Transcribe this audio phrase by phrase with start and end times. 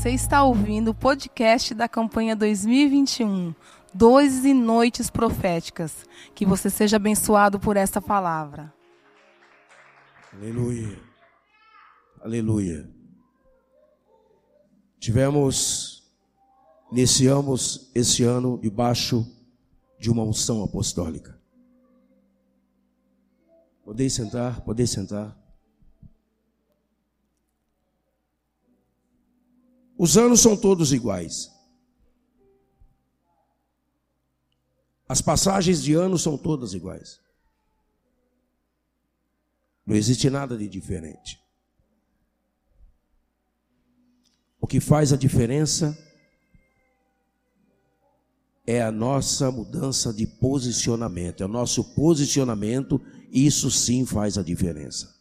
[0.00, 3.54] Você está ouvindo o podcast da campanha 2021,
[3.92, 6.06] Dois e Noites Proféticas.
[6.34, 8.72] Que você seja abençoado por esta palavra.
[10.32, 10.98] Aleluia.
[12.22, 12.90] Aleluia.
[14.98, 16.10] Tivemos,
[16.90, 19.30] iniciamos esse ano debaixo
[19.98, 21.38] de uma unção apostólica.
[23.84, 25.39] Podem sentar, podem sentar.
[30.02, 31.50] Os anos são todos iguais.
[35.06, 37.20] As passagens de anos são todas iguais.
[39.84, 41.38] Não existe nada de diferente.
[44.58, 45.94] O que faz a diferença
[48.66, 52.98] é a nossa mudança de posicionamento, é o nosso posicionamento,
[53.30, 55.19] isso sim faz a diferença.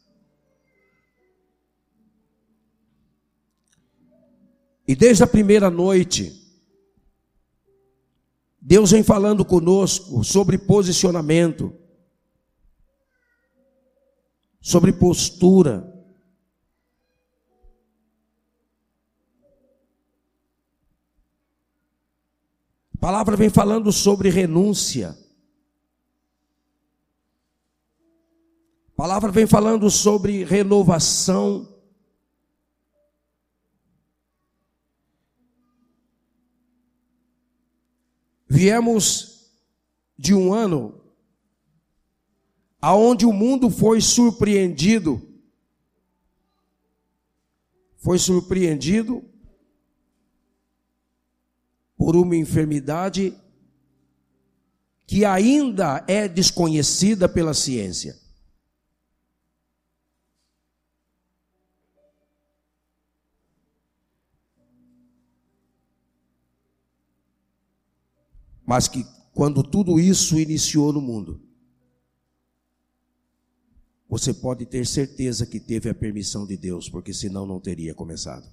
[4.90, 6.34] E desde a primeira noite,
[8.59, 11.72] Deus vem falando conosco sobre posicionamento,
[14.60, 15.95] sobre postura.
[22.95, 25.16] A palavra vem falando sobre renúncia.
[28.88, 31.69] A palavra vem falando sobre renovação.
[38.50, 39.52] Viemos
[40.17, 41.00] de um ano
[42.81, 45.22] aonde o mundo foi surpreendido,
[47.97, 49.23] foi surpreendido
[51.95, 53.38] por uma enfermidade
[55.05, 58.17] que ainda é desconhecida pela ciência.
[68.69, 69.03] Mas que
[69.33, 71.41] quando tudo isso iniciou no mundo,
[74.07, 78.47] você pode ter certeza que teve a permissão de Deus, porque senão não teria começado.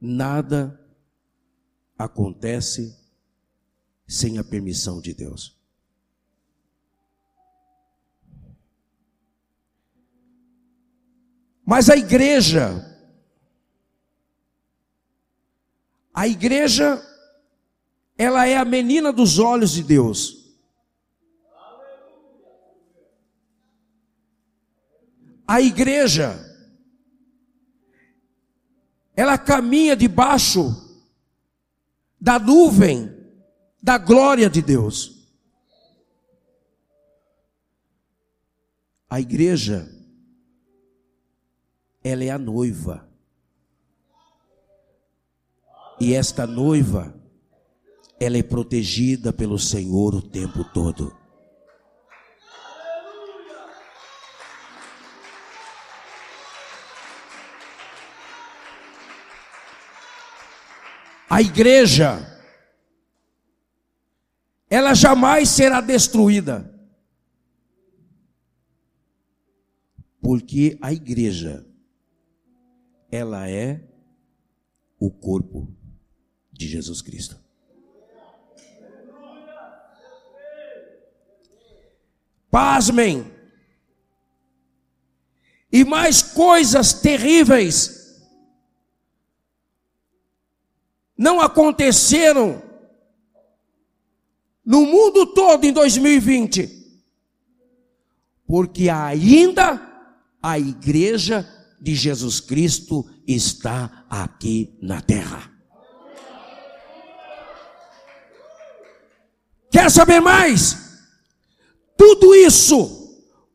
[0.00, 0.80] Nada
[1.98, 2.96] acontece
[4.06, 5.60] sem a permissão de Deus.
[11.66, 12.91] Mas a igreja
[16.12, 17.02] A igreja,
[18.18, 20.42] ela é a menina dos olhos de Deus.
[25.46, 26.38] A igreja,
[29.14, 30.70] ela caminha debaixo
[32.20, 33.10] da nuvem
[33.82, 35.28] da glória de Deus.
[39.10, 39.90] A igreja,
[42.02, 43.11] ela é a noiva.
[46.04, 47.14] E esta noiva,
[48.18, 51.16] ela é protegida pelo Senhor o tempo todo.
[61.30, 62.18] A igreja,
[64.68, 66.68] ela jamais será destruída.
[70.20, 71.64] Porque a igreja,
[73.08, 73.88] ela é
[74.98, 75.80] o corpo
[76.52, 77.36] de Jesus Cristo.
[82.50, 83.32] Pasmem.
[85.72, 88.20] E mais coisas terríveis
[91.16, 92.62] não aconteceram
[94.64, 96.82] no mundo todo em 2020.
[98.46, 99.80] Porque ainda
[100.42, 101.48] a igreja
[101.80, 105.51] de Jesus Cristo está aqui na terra.
[109.72, 110.76] Quer saber mais?
[111.96, 113.02] Tudo isso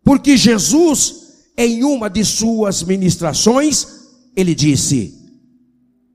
[0.04, 3.86] porque Jesus, em uma de suas ministrações,
[4.34, 5.14] ele disse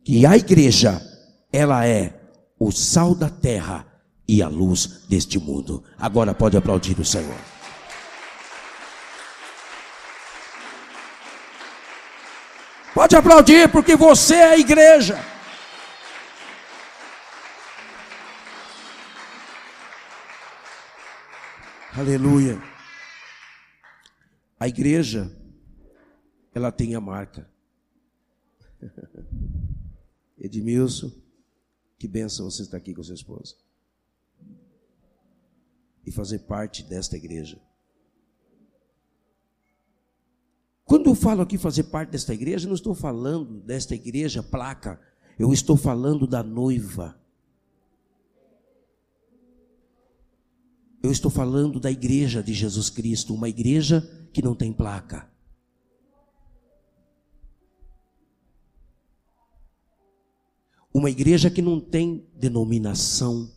[0.02, 1.00] que a igreja,
[1.52, 2.18] ela é
[2.58, 3.86] o sal da terra
[4.26, 5.84] e a luz deste mundo.
[5.98, 7.36] Agora pode aplaudir o Senhor.
[12.94, 15.22] Pode aplaudir, porque você é a igreja.
[21.94, 22.58] Aleluia.
[24.58, 25.30] A igreja,
[26.54, 27.46] ela tem a marca.
[30.40, 31.12] Edmilson,
[31.98, 33.56] que benção você estar aqui com sua esposa.
[36.06, 37.60] E fazer parte desta igreja.
[40.86, 44.98] Quando falo aqui fazer parte desta igreja, não estou falando desta igreja placa,
[45.38, 47.21] eu estou falando da noiva.
[51.02, 54.00] Eu estou falando da igreja de Jesus Cristo, uma igreja
[54.32, 55.28] que não tem placa.
[60.94, 63.50] Uma igreja que não tem denominação.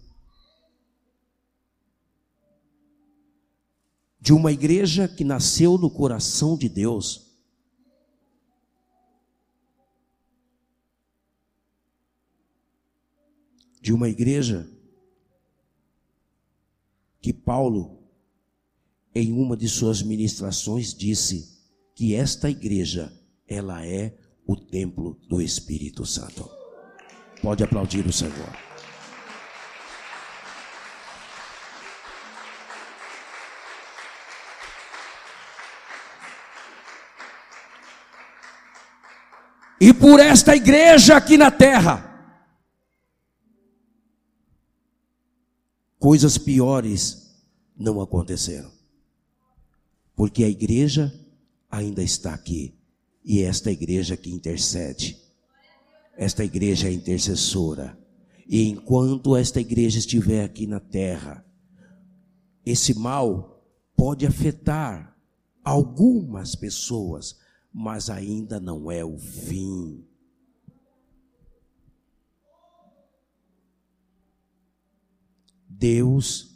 [4.20, 7.32] De uma igreja que nasceu no coração de Deus.
[13.80, 14.75] De uma igreja
[17.26, 17.98] que Paulo,
[19.16, 21.58] em uma de suas ministrações, disse
[21.96, 23.12] que esta igreja,
[23.48, 26.48] ela é o templo do Espírito Santo.
[27.42, 28.56] Pode aplaudir o Senhor.
[39.82, 42.15] E por esta igreja aqui na terra,
[46.06, 47.36] coisas piores
[47.76, 48.72] não aconteceram.
[50.16, 51.12] Porque a igreja
[51.68, 52.76] ainda está aqui.
[53.24, 55.18] E é esta igreja que intercede.
[56.16, 57.98] Esta igreja é intercessora.
[58.48, 61.44] E enquanto esta igreja estiver aqui na terra,
[62.64, 63.66] esse mal
[63.98, 65.18] pode afetar
[65.64, 67.36] algumas pessoas,
[67.74, 70.06] mas ainda não é o fim.
[75.78, 76.56] Deus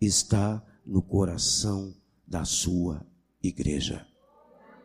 [0.00, 1.94] está no coração
[2.26, 3.06] da sua
[3.42, 4.06] igreja.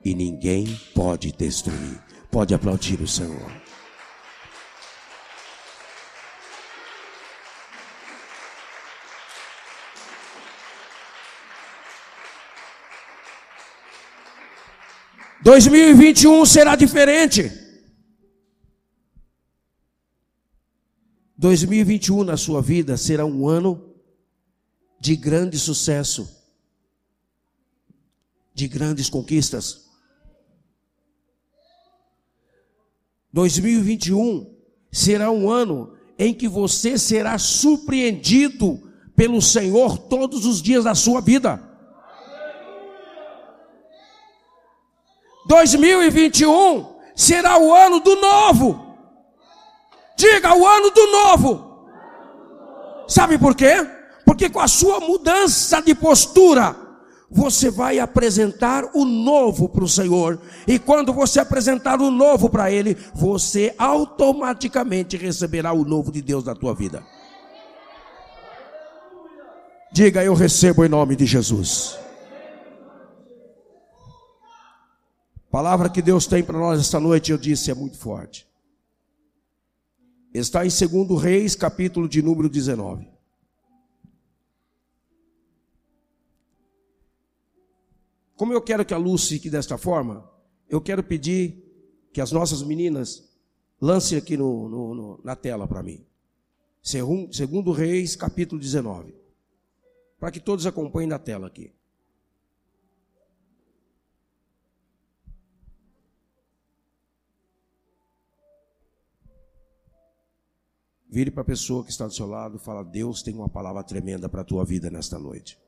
[0.04, 2.02] E ninguém pode destruir.
[2.30, 3.52] Pode aplaudir o Senhor.
[15.42, 17.58] Dois mil e vinte e um será diferente.
[21.39, 23.95] 2021 na sua vida será um ano
[25.00, 26.30] de grande sucesso,
[28.53, 29.86] de grandes conquistas.
[33.31, 34.53] 2021
[34.91, 41.21] será um ano em que você será surpreendido pelo Senhor todos os dias da sua
[41.21, 41.63] vida.
[45.47, 48.88] 2021 será o ano do novo.
[50.19, 51.69] Diga o ano do novo.
[53.07, 53.88] Sabe por quê?
[54.25, 56.75] Porque com a sua mudança de postura,
[57.31, 60.38] você vai apresentar o novo para o Senhor.
[60.68, 66.44] E quando você apresentar o novo para Ele, você automaticamente receberá o novo de Deus
[66.44, 67.01] na tua vida.
[69.89, 71.98] Diga, eu recebo em nome de Jesus.
[75.50, 78.49] palavra que Deus tem para nós esta noite, eu disse, é muito forte.
[80.34, 83.10] Está em 2 Reis, capítulo de número 19.
[88.36, 90.30] Como eu quero que a luz fique desta forma,
[90.70, 91.66] eu quero pedir
[92.14, 93.28] que as nossas meninas
[93.81, 96.06] lancem aqui no, no, no, na tela para mim.
[96.81, 99.16] Segundo Reis, capítulo 19.
[100.20, 101.74] Para que todos acompanhem na tela aqui.
[111.09, 114.30] Vire para a pessoa que está do seu lado fala: Deus tem uma palavra tremenda
[114.30, 115.59] para a tua vida nesta noite.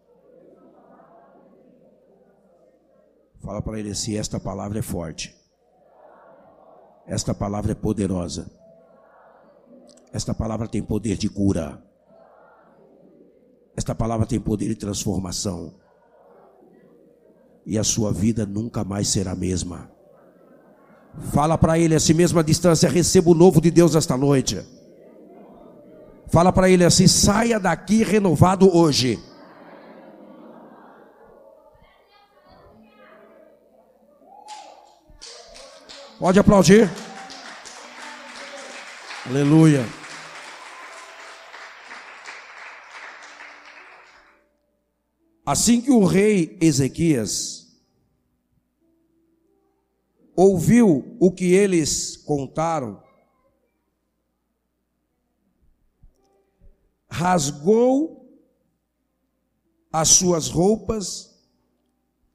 [3.40, 5.36] Fala para ele assim: esta palavra é forte.
[7.08, 8.52] Esta palavra é poderosa.
[10.14, 11.84] Esta palavra tem poder de cura.
[13.76, 15.74] Esta palavra tem poder de transformação.
[17.66, 19.90] E a sua vida nunca mais será a mesma.
[21.32, 24.64] Fala para ele, assim mesma distância, receba o novo de Deus esta noite.
[26.32, 29.20] Fala para ele assim: saia daqui renovado hoje.
[36.18, 36.90] Pode aplaudir.
[39.26, 39.86] Aleluia.
[45.46, 47.68] Assim que o rei Ezequias
[50.36, 53.01] ouviu o que eles contaram,
[57.12, 58.26] rasgou
[59.92, 61.38] as suas roupas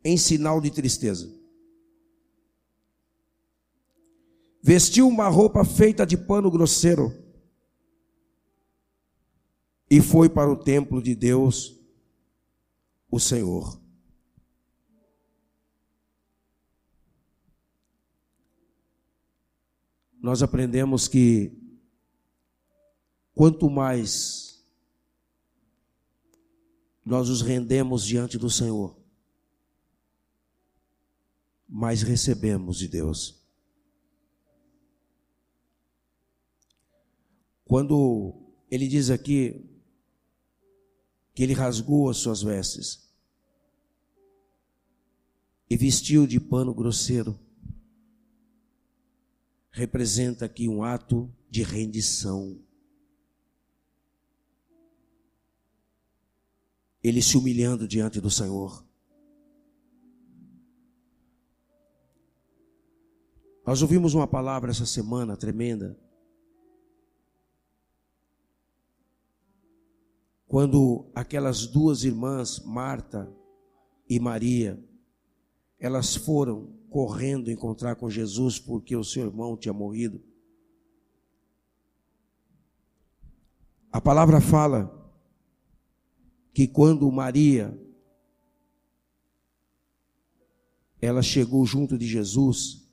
[0.05, 1.35] em sinal de tristeza.
[4.63, 7.13] Vestiu uma roupa feita de pano grosseiro
[9.91, 11.81] e foi para o templo de Deus,
[13.11, 13.81] o Senhor.
[20.27, 21.53] nós aprendemos que
[23.33, 24.46] quanto mais
[27.07, 28.99] nós nos rendemos diante do Senhor,
[31.69, 33.41] mais recebemos de Deus.
[37.65, 38.35] Quando
[38.69, 39.65] ele diz aqui
[41.33, 43.09] que ele rasgou as suas vestes
[45.71, 47.39] e vestiu de pano grosseiro,
[49.71, 52.66] representa aqui um ato de rendição.
[57.07, 58.85] Ele se humilhando diante do Senhor.
[63.65, 65.97] Nós ouvimos uma palavra essa semana tremenda.
[70.49, 73.33] Quando aquelas duas irmãs, Marta
[74.11, 74.85] e Maria,
[75.79, 80.21] elas foram correndo encontrar com Jesus porque o seu irmão tinha morrido.
[83.93, 85.06] A palavra fala
[86.57, 87.79] que quando Maria
[90.99, 92.89] ela chegou junto de Jesus,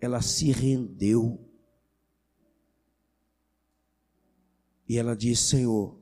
[0.00, 1.38] ela se rendeu.
[4.88, 6.00] E ela disse: Senhor,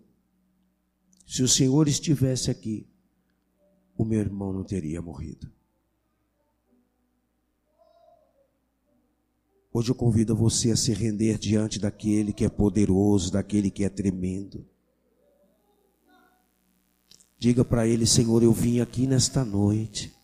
[1.26, 2.88] se o Senhor estivesse aqui,
[3.98, 5.52] o meu irmão não teria morrido.
[9.72, 13.88] Hoje eu convido você a se render diante daquele que é poderoso, daquele que é
[13.88, 14.64] tremendo.
[17.40, 20.14] Diga para ele, Senhor, eu vim aqui nesta noite.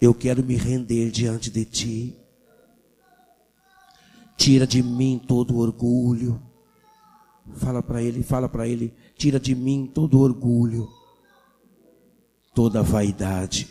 [0.00, 2.18] Eu quero me render diante de ti.
[4.36, 6.42] Tira de mim todo orgulho.
[7.54, 10.88] Fala para ele, fala para ele, tira de mim todo orgulho,
[12.52, 13.68] toda vaidade.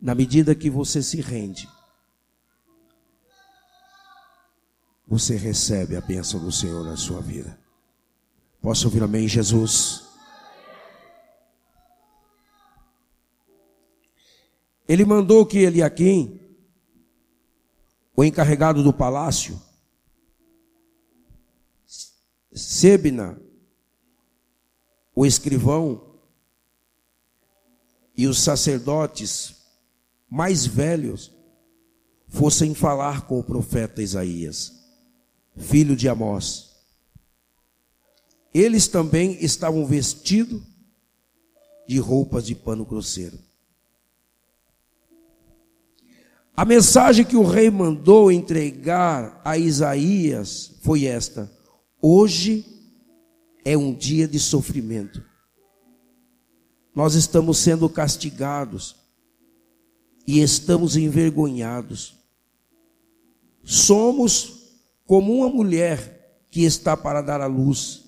[0.00, 1.68] Na medida que você se rende,
[5.06, 7.61] você recebe a bênção do Senhor na sua vida.
[8.62, 10.04] Posso ouvir amém, Jesus?
[14.88, 16.40] Ele mandou que Eliakim,
[18.16, 19.60] o encarregado do palácio,
[22.54, 23.40] Sebna,
[25.14, 26.20] o escrivão,
[28.16, 29.56] e os sacerdotes
[30.30, 31.32] mais velhos
[32.28, 34.82] fossem falar com o profeta Isaías
[35.56, 36.71] filho de Amós.
[38.54, 40.62] Eles também estavam vestidos
[41.88, 43.38] de roupas de pano grosseiro.
[46.54, 51.50] A mensagem que o rei mandou entregar a Isaías foi esta:
[52.00, 52.66] Hoje
[53.64, 55.24] é um dia de sofrimento.
[56.94, 58.96] Nós estamos sendo castigados
[60.26, 62.18] e estamos envergonhados.
[63.64, 64.74] Somos
[65.06, 68.01] como uma mulher que está para dar à luz,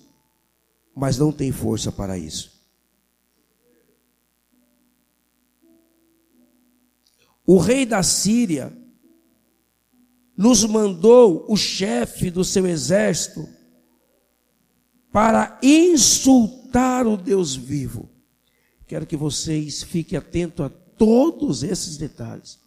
[0.95, 2.55] mas não tem força para isso.
[7.45, 8.75] O rei da Síria
[10.35, 13.47] nos mandou o chefe do seu exército
[15.11, 18.09] para insultar o Deus vivo.
[18.87, 22.59] Quero que vocês fiquem atentos a todos esses detalhes.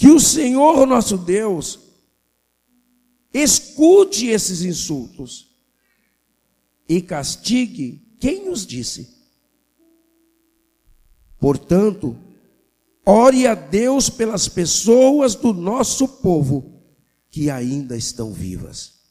[0.00, 1.78] Que o Senhor nosso Deus
[3.34, 5.54] escute esses insultos
[6.88, 9.14] e castigue quem os disse.
[11.38, 12.16] Portanto,
[13.04, 16.82] ore a Deus pelas pessoas do nosso povo
[17.28, 19.02] que ainda estão vivas.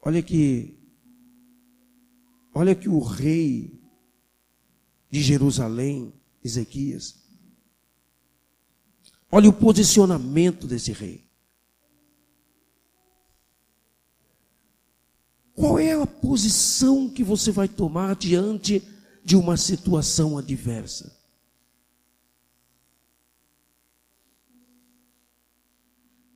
[0.00, 0.78] Olha que
[2.54, 3.82] olha que o rei
[5.10, 6.14] de Jerusalém,
[6.44, 7.21] Ezequias,
[9.34, 11.24] Olha o posicionamento desse rei.
[15.54, 18.86] Qual é a posição que você vai tomar diante
[19.24, 21.18] de uma situação adversa?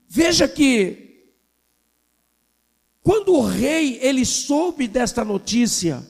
[0.09, 1.35] Veja que
[3.03, 6.03] quando o rei ele soube desta notícia,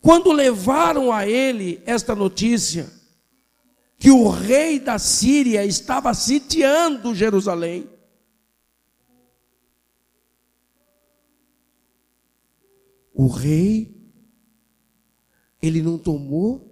[0.00, 2.99] quando levaram a ele esta notícia,
[4.00, 7.88] que o rei da Síria estava sitiando Jerusalém.
[13.14, 13.94] O rei,
[15.62, 16.68] ele não tomou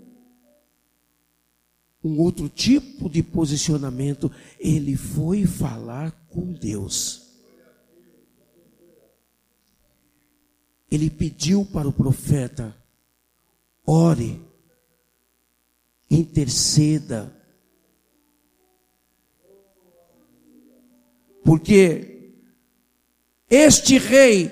[2.03, 7.29] um outro tipo de posicionamento, ele foi falar com Deus.
[10.91, 12.75] ele pediu para o profeta:
[13.87, 14.41] ore,
[16.11, 17.35] interceda,
[21.45, 22.19] porque
[23.51, 24.51] este rei,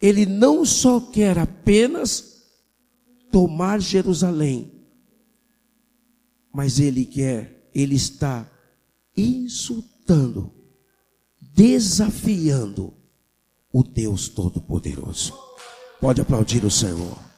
[0.00, 2.42] ele não só quer apenas
[3.30, 4.86] tomar Jerusalém,
[6.52, 8.50] mas ele quer, ele está
[9.16, 10.52] insultando,
[11.40, 12.94] desafiando
[13.72, 15.34] o Deus Todo-Poderoso.
[16.00, 17.31] Pode aplaudir o Senhor.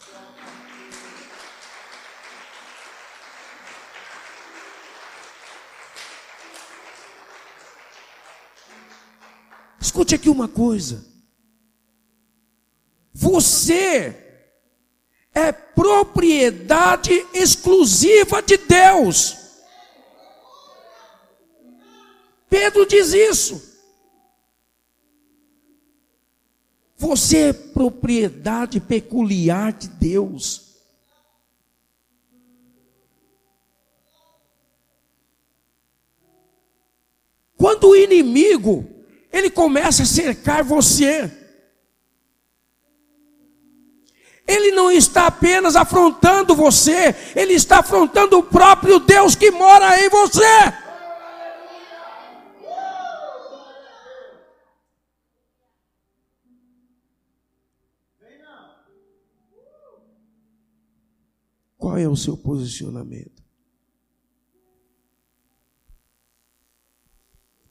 [9.94, 11.06] Escute aqui uma coisa.
[13.12, 14.42] Você
[15.32, 19.36] é propriedade exclusiva de Deus.
[22.50, 23.78] Pedro diz isso.
[26.96, 30.74] Você é propriedade peculiar de Deus.
[37.56, 38.93] Quando o inimigo,
[39.34, 41.28] ele começa a cercar você,
[44.46, 50.08] ele não está apenas afrontando você, ele está afrontando o próprio Deus que mora em
[50.08, 50.40] você.
[61.76, 63.33] Qual é o seu posicionamento?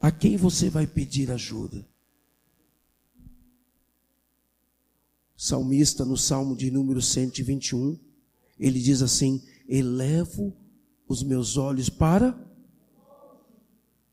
[0.04, 1.88] A quem você vai pedir ajuda?
[5.38, 7.98] Salmista, no Salmo de número 121,
[8.60, 10.54] ele diz assim: Elevo
[11.08, 12.38] os meus olhos para.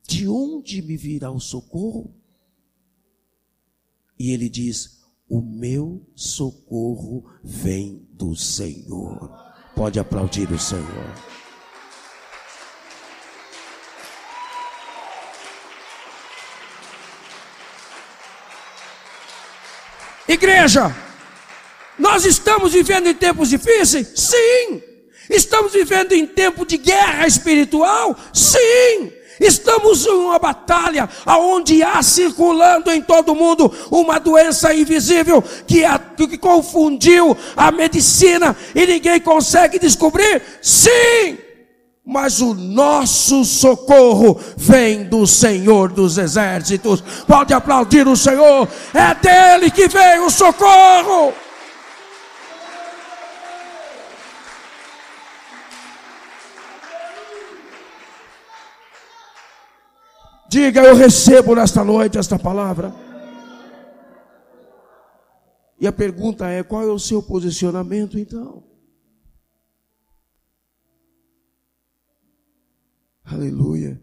[0.06, 2.14] De onde me virá o socorro?
[4.16, 10.84] E ele diz: O meu socorro vem do Senhor Pode aplaudir o Senhor.
[20.32, 20.94] Igreja,
[21.98, 24.12] nós estamos vivendo em tempos difíceis?
[24.14, 24.80] Sim.
[25.28, 28.16] Estamos vivendo em tempo de guerra espiritual?
[28.32, 29.12] Sim.
[29.40, 35.98] Estamos em uma batalha aonde há circulando em todo mundo uma doença invisível que, a,
[35.98, 40.42] que confundiu a medicina e ninguém consegue descobrir.
[40.62, 41.49] Sim!
[42.10, 47.00] Mas o nosso socorro vem do Senhor dos exércitos.
[47.24, 48.68] Pode aplaudir o Senhor.
[48.92, 51.32] É dele que vem o socorro.
[60.48, 62.92] Diga, eu recebo nesta noite esta palavra.
[65.78, 68.69] E a pergunta é: qual é o seu posicionamento então?
[73.32, 74.00] Aleluia.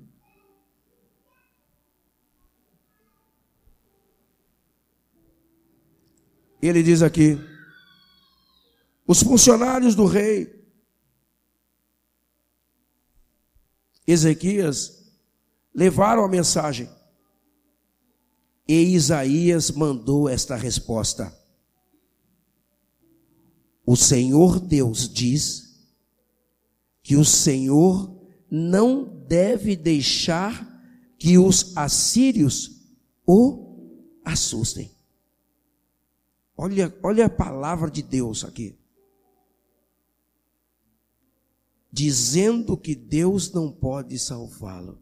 [6.62, 7.38] Ele diz aqui:
[9.06, 10.58] os funcionários do rei
[14.08, 15.12] Ezequias
[15.76, 16.90] levaram a mensagem.
[18.66, 21.38] E Isaías mandou esta resposta:
[23.86, 25.86] O Senhor Deus diz
[27.04, 28.18] que o Senhor
[28.50, 30.66] não deve deixar
[31.18, 32.82] que os assírios
[33.26, 33.68] o
[34.24, 34.92] assustem.
[36.56, 38.78] Olha, olha a palavra de Deus aqui.
[41.92, 45.00] Dizendo que Deus não pode salvá-lo.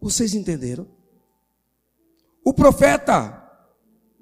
[0.00, 0.88] Vocês entenderam?
[2.44, 3.40] O profeta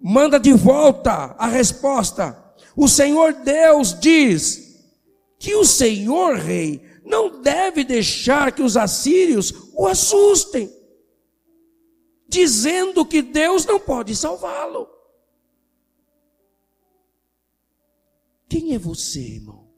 [0.01, 2.55] manda de volta a resposta.
[2.77, 4.85] O Senhor Deus diz
[5.39, 10.71] que o Senhor Rei não deve deixar que os assírios o assustem,
[12.29, 14.89] dizendo que Deus não pode salvá-lo.
[18.49, 19.69] Quem é você, irmão?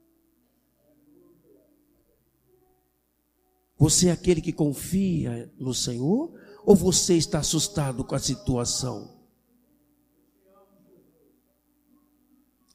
[3.77, 6.31] Você é aquele que confia no Senhor?
[6.63, 9.19] Ou você está assustado com a situação?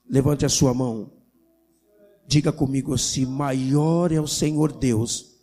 [0.09, 1.16] Levante a sua mão.
[2.27, 5.35] Diga comigo assim: maior é o Senhor Deus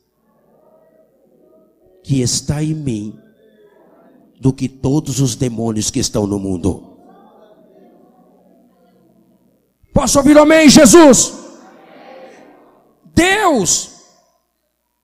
[2.04, 3.20] que está em mim
[4.40, 6.98] do que todos os demônios que estão no mundo.
[9.94, 11.34] Posso ouvir amém, Jesus?
[13.16, 13.94] Deus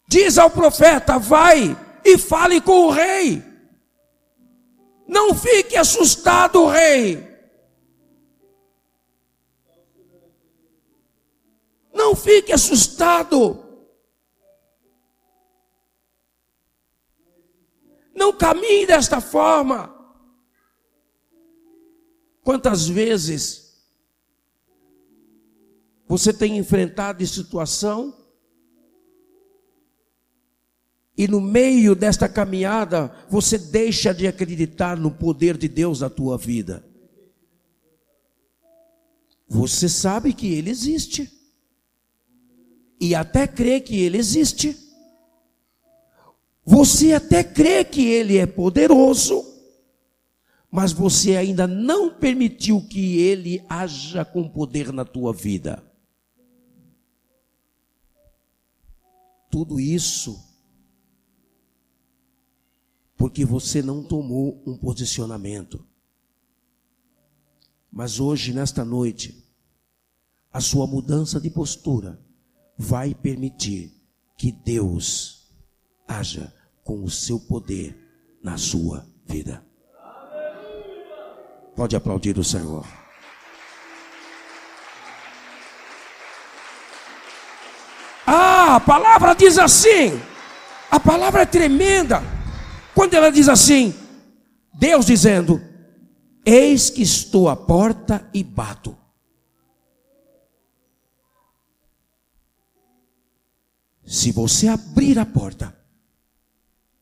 [0.10, 3.44] Diz ao profeta: vai e fale com o rei.
[5.08, 7.29] Não fique assustado, rei.
[12.00, 13.62] Não fique assustado.
[18.16, 19.94] Não caminhe desta forma.
[22.42, 23.84] Quantas vezes
[26.08, 28.18] você tem enfrentado situação
[31.18, 36.38] e no meio desta caminhada você deixa de acreditar no poder de Deus na tua
[36.38, 36.82] vida?
[39.50, 41.39] Você sabe que Ele existe
[43.00, 44.78] e até crê que Ele existe.
[46.66, 49.44] Você até crê que Ele é poderoso,
[50.70, 55.84] mas você ainda não permitiu que Ele haja com poder na tua vida.
[59.50, 60.50] Tudo isso
[63.20, 65.86] porque você não tomou um posicionamento.
[67.92, 69.46] Mas hoje, nesta noite,
[70.54, 72.18] a sua mudança de postura
[72.80, 73.92] vai permitir
[74.38, 75.52] que Deus
[76.08, 77.94] haja com o seu poder
[78.42, 79.62] na sua vida.
[81.76, 82.86] Pode aplaudir o Senhor.
[88.26, 90.20] Ah, a palavra diz assim.
[90.90, 92.24] A palavra é tremenda.
[92.96, 93.94] Quando ela diz assim,
[94.74, 95.62] Deus dizendo:
[96.46, 98.99] Eis que estou à porta e bato.
[104.10, 105.72] Se você abrir a porta,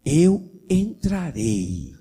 [0.05, 1.95] eu entrarei.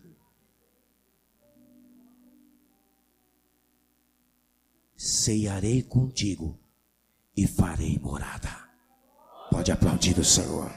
[4.96, 6.58] Ceiarei contigo
[7.36, 8.50] e farei morada.
[9.48, 10.72] Pode aplaudir o Senhor.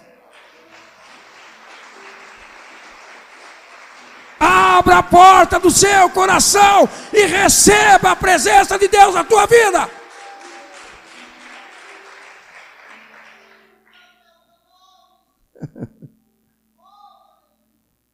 [4.40, 9.90] Abra a porta do seu coração e receba a presença de Deus na tua vida.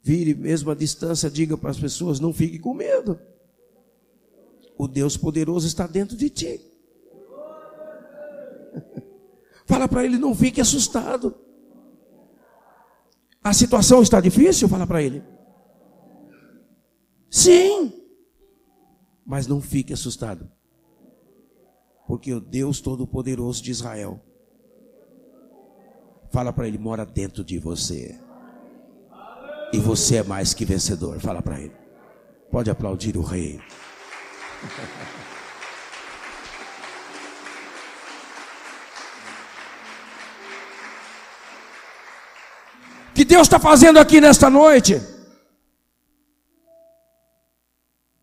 [0.06, 3.20] Vire mesmo a distância, diga para as pessoas: não fique com medo.
[4.78, 6.62] O Deus poderoso está dentro de ti.
[9.66, 11.34] Fala para ele: não fique assustado.
[13.44, 14.70] A situação está difícil?
[14.70, 15.24] Fala para ele.
[17.28, 17.92] Sim.
[19.26, 20.48] Mas não fique assustado.
[22.08, 24.22] Porque o Deus Todo-Poderoso de Israel
[26.36, 28.20] Fala para ele, mora dentro de você.
[29.76, 31.20] E você é mais que vencedor.
[31.20, 31.76] Fala para ele.
[32.50, 33.60] Pode aplaudir o rei.
[43.14, 45.02] que Deus está fazendo aqui nesta noite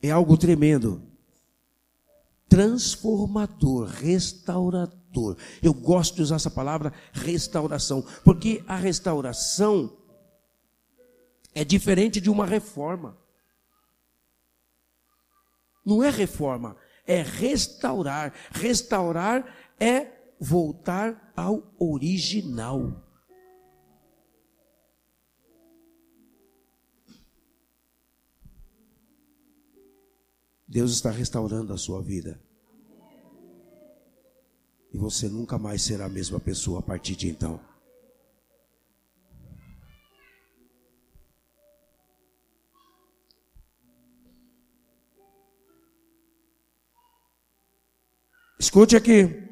[0.02, 1.02] é algo tremendo,
[2.48, 5.36] transformador, restaurador.
[5.62, 9.98] Eu gosto de usar essa palavra restauração, porque a restauração
[11.54, 13.18] é diferente de uma reforma.
[15.84, 18.32] Não é reforma, é restaurar.
[18.52, 19.44] Restaurar
[19.78, 23.02] é voltar ao original.
[30.66, 32.40] Deus está restaurando a sua vida.
[34.90, 37.60] E você nunca mais será a mesma pessoa a partir de então.
[48.62, 49.42] Escute aqui.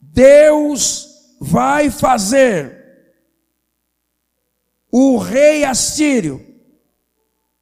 [0.00, 2.74] Deus vai fazer
[4.90, 6.42] o rei assírio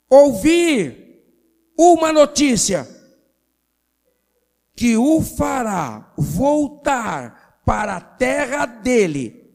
[0.08, 1.24] ouvir
[1.76, 2.88] uma notícia
[4.76, 9.52] que o fará voltar para a terra dele,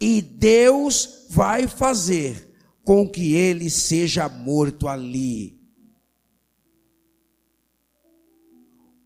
[0.00, 5.61] e Deus vai fazer com que ele seja morto ali.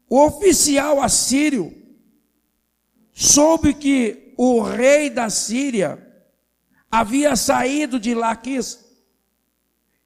[0.09, 1.73] O oficial assírio
[3.13, 6.03] soube que o rei da Síria
[6.91, 8.85] havia saído de Laquis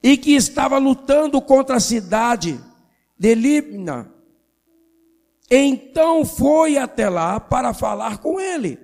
[0.03, 2.59] e que estava lutando contra a cidade
[3.19, 4.21] de Libna
[5.51, 8.79] então foi até lá para falar com ele.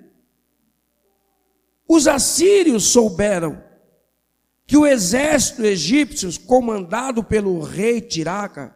[1.87, 3.63] Os assírios souberam
[4.65, 8.75] que o exército egípcio, comandado pelo rei Tiraca,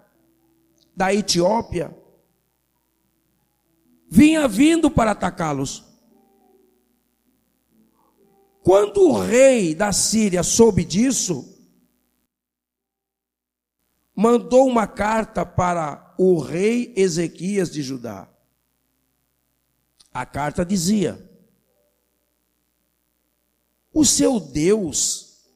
[0.96, 1.94] da Etiópia,
[4.12, 5.86] vinha vindo para atacá-los.
[8.62, 11.58] Quando o rei da Síria soube disso,
[14.14, 18.30] mandou uma carta para o rei Ezequias de Judá.
[20.14, 21.18] A carta dizia:
[23.94, 25.50] O seu Deus,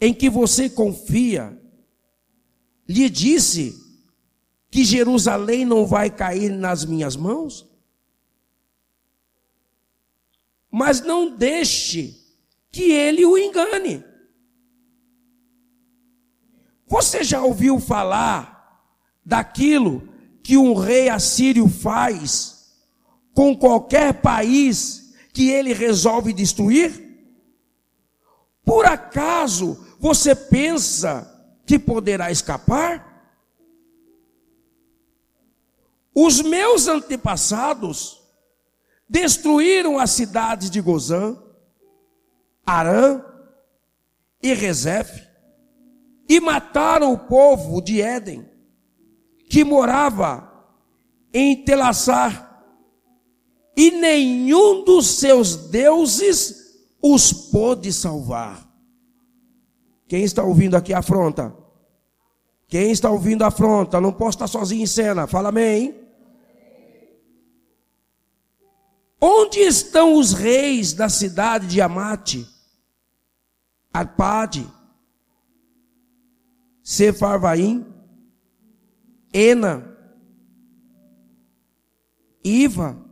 [0.00, 1.60] em que você confia,
[2.88, 3.85] lhe disse
[4.70, 7.66] que Jerusalém não vai cair nas minhas mãos?
[10.70, 12.20] Mas não deixe
[12.70, 14.04] que ele o engane.
[16.86, 18.92] Você já ouviu falar
[19.24, 20.08] daquilo
[20.42, 22.76] que um rei assírio faz
[23.34, 27.04] com qualquer país que ele resolve destruir?
[28.64, 31.32] Por acaso você pensa
[31.64, 33.15] que poderá escapar?
[36.18, 38.22] Os meus antepassados
[39.06, 41.36] destruíram as cidades de Gozã,
[42.64, 43.22] Arã
[44.42, 45.26] e Rezefe,
[46.26, 48.48] e mataram o povo de Éden,
[49.50, 50.50] que morava
[51.34, 52.64] em Telassar,
[53.76, 58.66] e nenhum dos seus deuses os pôde salvar.
[60.08, 61.54] Quem está ouvindo aqui afronta?
[62.68, 64.00] Quem está ouvindo afronta?
[64.00, 65.26] Não posso estar sozinho em cena.
[65.26, 66.05] Fala amém.
[69.28, 72.46] Onde estão os reis da cidade de Amate,
[73.92, 74.64] Arpade,
[76.80, 77.84] Sefarvaim,
[79.34, 79.98] Ena,
[82.44, 83.04] Iva?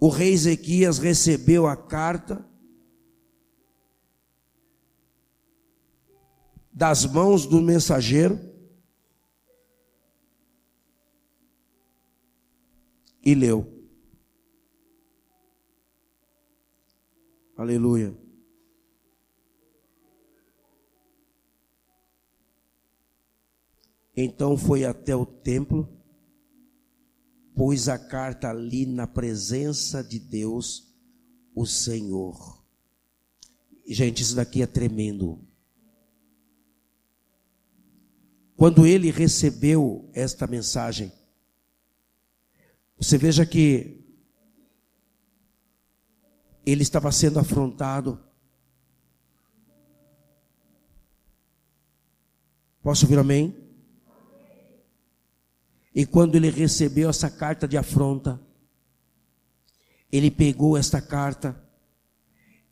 [0.00, 2.48] O rei Ezequias recebeu a carta
[6.72, 8.53] das mãos do mensageiro
[13.24, 13.72] e leu.
[17.56, 18.16] Aleluia.
[24.16, 25.88] Então foi até o templo,
[27.54, 30.94] pôs a carta ali na presença de Deus,
[31.54, 32.64] o Senhor.
[33.86, 35.44] Gente, isso daqui é tremendo.
[38.56, 41.12] Quando ele recebeu esta mensagem,
[42.98, 44.04] você veja que
[46.64, 48.18] ele estava sendo afrontado.
[52.82, 53.56] Posso ouvir amém?
[55.94, 58.40] E quando ele recebeu essa carta de afronta,
[60.10, 61.60] ele pegou esta carta,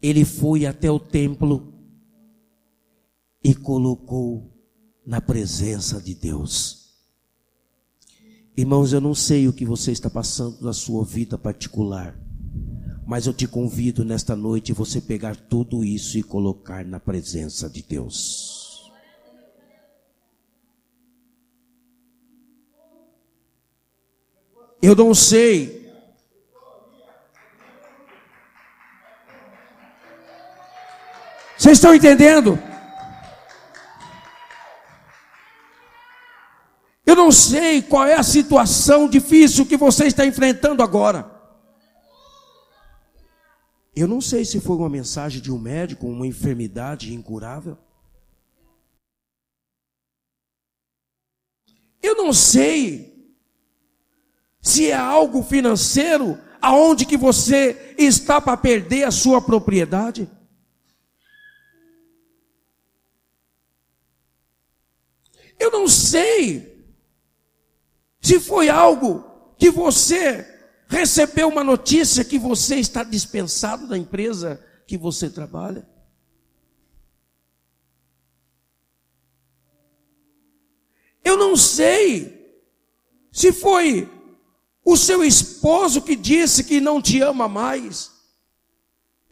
[0.00, 1.72] ele foi até o templo
[3.44, 4.52] e colocou
[5.04, 6.81] na presença de Deus.
[8.54, 12.14] Irmãos, eu não sei o que você está passando na sua vida particular,
[13.06, 17.82] mas eu te convido nesta noite você pegar tudo isso e colocar na presença de
[17.82, 18.92] Deus.
[24.82, 25.90] Eu não sei.
[31.56, 32.58] Vocês estão entendendo?
[37.32, 41.32] Não sei qual é a situação difícil que você está enfrentando agora.
[43.96, 47.78] Eu não sei se foi uma mensagem de um médico, uma enfermidade incurável.
[52.02, 53.34] Eu não sei
[54.60, 60.30] se é algo financeiro aonde que você está para perder a sua propriedade.
[65.58, 66.71] Eu não sei
[68.22, 69.24] se foi algo
[69.58, 70.48] que você
[70.86, 75.88] recebeu uma notícia que você está dispensado da empresa que você trabalha.
[81.24, 82.62] Eu não sei
[83.32, 84.08] se foi
[84.84, 88.12] o seu esposo que disse que não te ama mais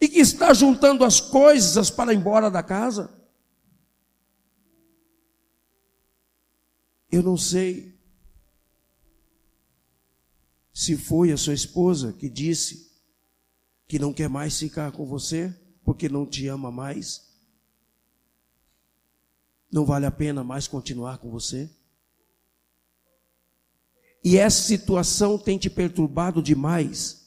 [0.00, 3.12] e que está juntando as coisas para ir embora da casa.
[7.10, 7.99] Eu não sei
[10.72, 12.90] se foi a sua esposa que disse
[13.86, 15.54] que não quer mais ficar com você
[15.84, 17.28] porque não te ama mais,
[19.70, 21.70] não vale a pena mais continuar com você?
[24.22, 27.20] E essa situação tem te perturbado demais?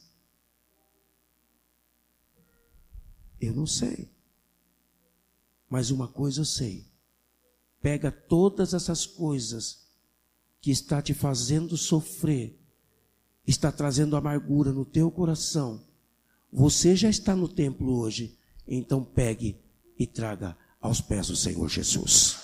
[3.42, 4.10] Eu não sei.
[5.70, 6.86] Mas uma coisa eu sei.
[7.82, 9.88] Pega todas essas coisas
[10.62, 12.62] que está te fazendo sofrer
[13.46, 15.82] está trazendo amargura no teu coração,
[16.52, 19.60] você já está no templo hoje, então pegue
[19.98, 22.38] e traga aos pés do Senhor Jesus.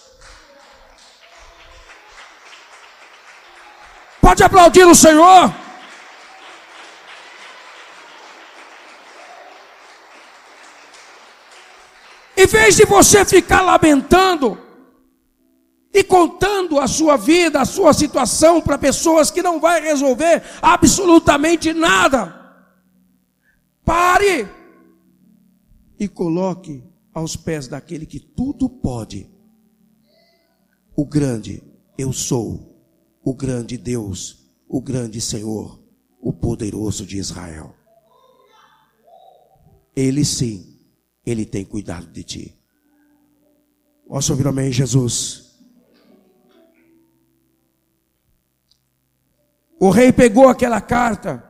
[4.21, 5.53] Pode aplaudir o Senhor.
[12.37, 14.68] Em vez de você ficar lamentando
[15.93, 21.73] e contando a sua vida, a sua situação para pessoas que não vai resolver absolutamente
[21.73, 22.35] nada,
[23.83, 24.47] pare
[25.99, 29.29] e coloque aos pés daquele que tudo pode.
[30.95, 31.63] O grande
[31.97, 32.83] eu sou,
[33.23, 35.79] o grande Deus, o grande Senhor,
[36.21, 37.75] o poderoso de Israel.
[39.95, 40.69] Ele sim
[41.31, 42.59] ele tem cuidado de ti.
[44.07, 45.48] Posso ouvir amém, Jesus?
[49.79, 51.43] O rei pegou aquela carta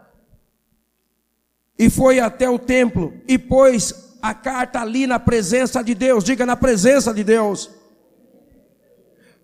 [1.77, 6.23] e foi até o templo e pôs a carta ali na presença de Deus.
[6.23, 7.71] Diga na presença de Deus.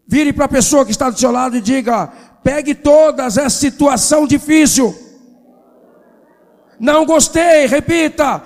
[0.08, 2.08] Vire para a pessoa que está do seu lado e diga:
[2.44, 4.96] pegue todas essa situação difícil.
[6.80, 8.44] Não gostei, repita.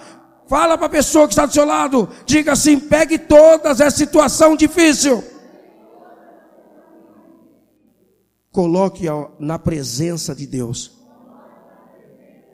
[0.47, 4.56] Fala para a pessoa que está do seu lado, diga assim: pegue todas, é situação
[4.56, 5.23] difícil.
[8.51, 9.05] Coloque
[9.39, 10.97] na presença de Deus.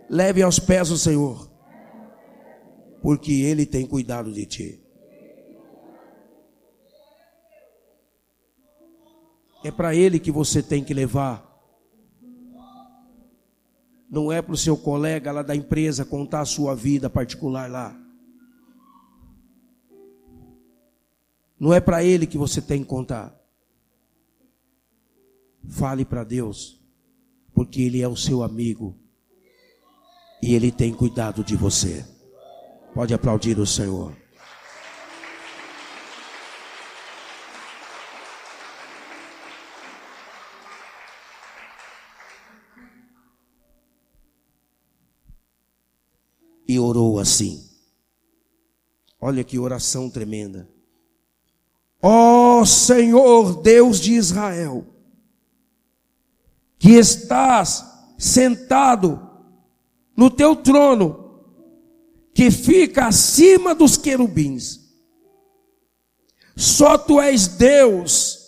[0.10, 1.50] Leve aos pés do Senhor,
[3.02, 4.82] porque Ele tem cuidado de ti.
[9.64, 11.56] É para Ele que você tem que levar
[14.16, 17.94] não é para o seu colega lá da empresa contar a sua vida particular lá.
[21.60, 23.38] Não é para ele que você tem que contar.
[25.70, 26.82] Fale para Deus,
[27.54, 28.98] porque Ele é o seu amigo
[30.42, 32.06] e Ele tem cuidado de você.
[32.94, 34.16] Pode aplaudir o Senhor.
[46.68, 47.64] e orou assim.
[49.20, 50.70] Olha que oração tremenda.
[52.02, 54.86] Ó oh, Senhor Deus de Israel,
[56.78, 57.86] que estás
[58.18, 59.22] sentado
[60.16, 61.44] no teu trono,
[62.34, 64.82] que fica acima dos querubins.
[66.56, 68.40] Só tu és Deus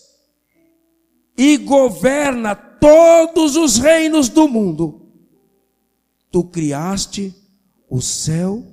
[1.37, 5.11] e governa todos os reinos do mundo.
[6.31, 7.35] Tu criaste
[7.89, 8.65] o céu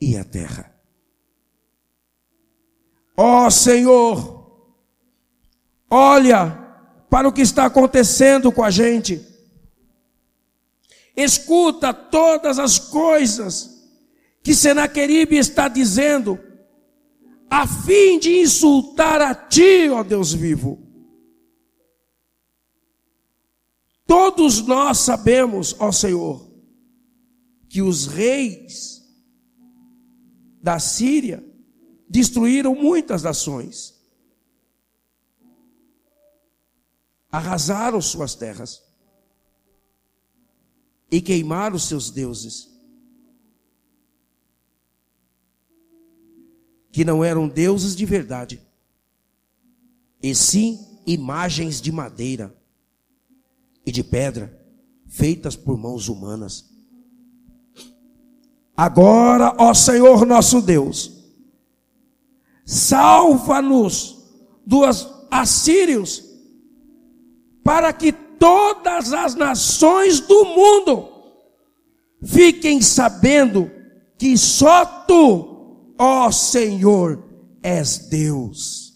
[0.00, 0.72] e a terra.
[3.16, 4.76] Ó oh, Senhor,
[5.88, 6.65] olha
[7.08, 9.24] para o que está acontecendo com a gente.
[11.16, 13.76] Escuta todas as coisas
[14.42, 16.38] que Senaqueribe está dizendo,
[17.50, 20.86] a fim de insultar a ti, ó Deus vivo.
[24.06, 26.48] Todos nós sabemos, ó Senhor,
[27.68, 29.02] que os reis
[30.62, 31.44] da Síria
[32.08, 33.95] destruíram muitas nações,
[37.30, 38.82] arrasaram suas terras
[41.10, 42.70] e queimaram seus deuses,
[46.90, 48.60] que não eram deuses de verdade,
[50.22, 52.56] e sim imagens de madeira
[53.84, 54.60] e de pedra
[55.06, 56.68] feitas por mãos humanas.
[58.76, 61.24] Agora, ó Senhor nosso Deus,
[62.64, 64.16] salva-nos
[64.66, 66.24] dos assírios,
[67.66, 71.08] para que todas as nações do mundo
[72.22, 73.68] fiquem sabendo
[74.16, 77.24] que só tu, ó Senhor,
[77.60, 78.94] és Deus.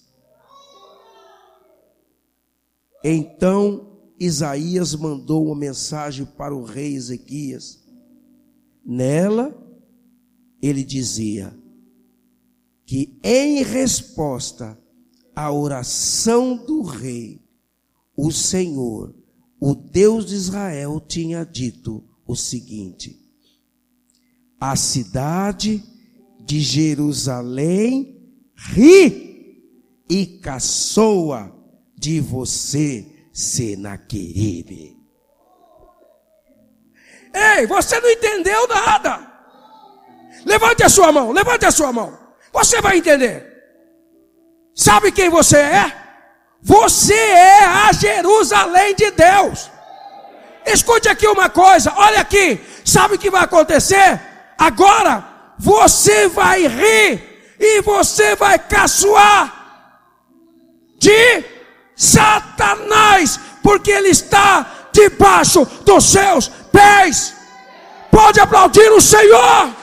[3.03, 7.83] Então Isaías mandou uma mensagem para o rei Ezequias.
[8.87, 9.53] Nela
[10.62, 11.53] ele dizia
[12.87, 14.79] que em resposta
[15.35, 17.39] à oração do rei,
[18.17, 19.15] o Senhor,
[19.61, 23.17] o Deus de Israel, tinha dito o seguinte:
[24.61, 25.83] a cidade
[26.41, 28.19] de Jerusalém
[28.57, 29.65] ri
[30.09, 31.57] e caçoa
[31.97, 34.97] de você, Senaqueribe.
[37.33, 39.31] Ei, você não entendeu nada.
[40.45, 42.19] Levante a sua mão, levante a sua mão.
[42.53, 43.47] Você vai entender.
[44.75, 46.10] Sabe quem você é?
[46.63, 49.71] Você é a Jerusalém de Deus.
[50.67, 52.61] Escute aqui uma coisa, olha aqui.
[52.85, 54.21] Sabe o que vai acontecer?
[54.59, 55.25] Agora
[55.59, 59.61] você vai rir e você vai caçoar
[60.99, 61.45] de
[61.97, 67.35] Satanás, porque ele está debaixo dos seus pés.
[68.11, 69.80] Pode aplaudir o Senhor.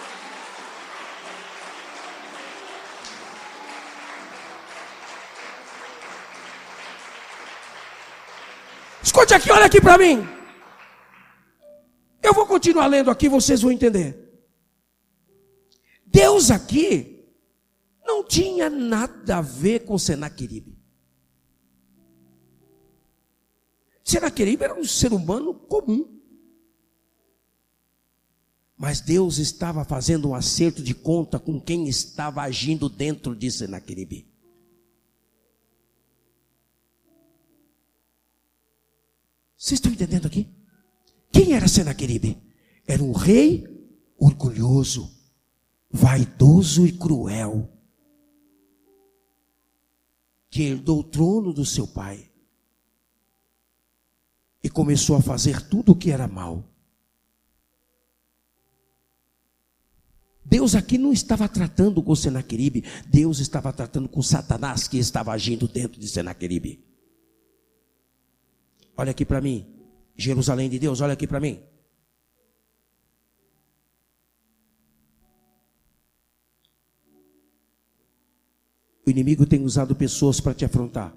[9.18, 10.20] Escute aqui, olha aqui para mim.
[12.22, 14.15] Eu vou continuar lendo aqui, vocês vão entender.
[16.05, 17.26] Deus aqui
[18.05, 20.78] não tinha nada a ver com Senaqueribe.
[24.03, 26.22] Senaqueribe era um ser humano comum.
[28.78, 34.32] Mas Deus estava fazendo um acerto de conta com quem estava agindo dentro de Senaqueribe.
[39.58, 40.47] Vocês estão entendendo aqui?
[41.32, 42.38] Quem era Senaqueribe?
[42.86, 43.68] Era um rei
[44.18, 45.12] orgulhoso,
[45.89, 47.70] vaidoso e cruel,
[50.49, 52.32] que herdou o trono do seu pai
[54.64, 56.64] e começou a fazer tudo o que era mal.
[60.45, 65.68] Deus aqui não estava tratando com Senaqueribe, Deus estava tratando com Satanás que estava agindo
[65.68, 66.87] dentro de Senaqueribe.
[68.98, 69.66] Olha aqui para mim.
[70.16, 71.62] Jerusalém de Deus, olha aqui para mim.
[79.06, 81.16] O inimigo tem usado pessoas para te afrontar.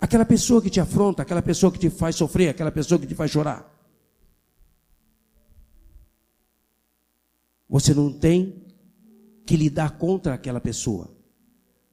[0.00, 3.16] Aquela pessoa que te afronta, aquela pessoa que te faz sofrer, aquela pessoa que te
[3.16, 3.74] faz chorar.
[7.68, 8.64] Você não tem
[9.44, 11.17] que lidar contra aquela pessoa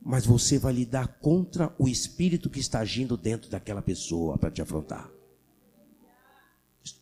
[0.05, 4.61] mas você vai lidar contra o espírito que está agindo dentro daquela pessoa para te
[4.61, 5.09] afrontar.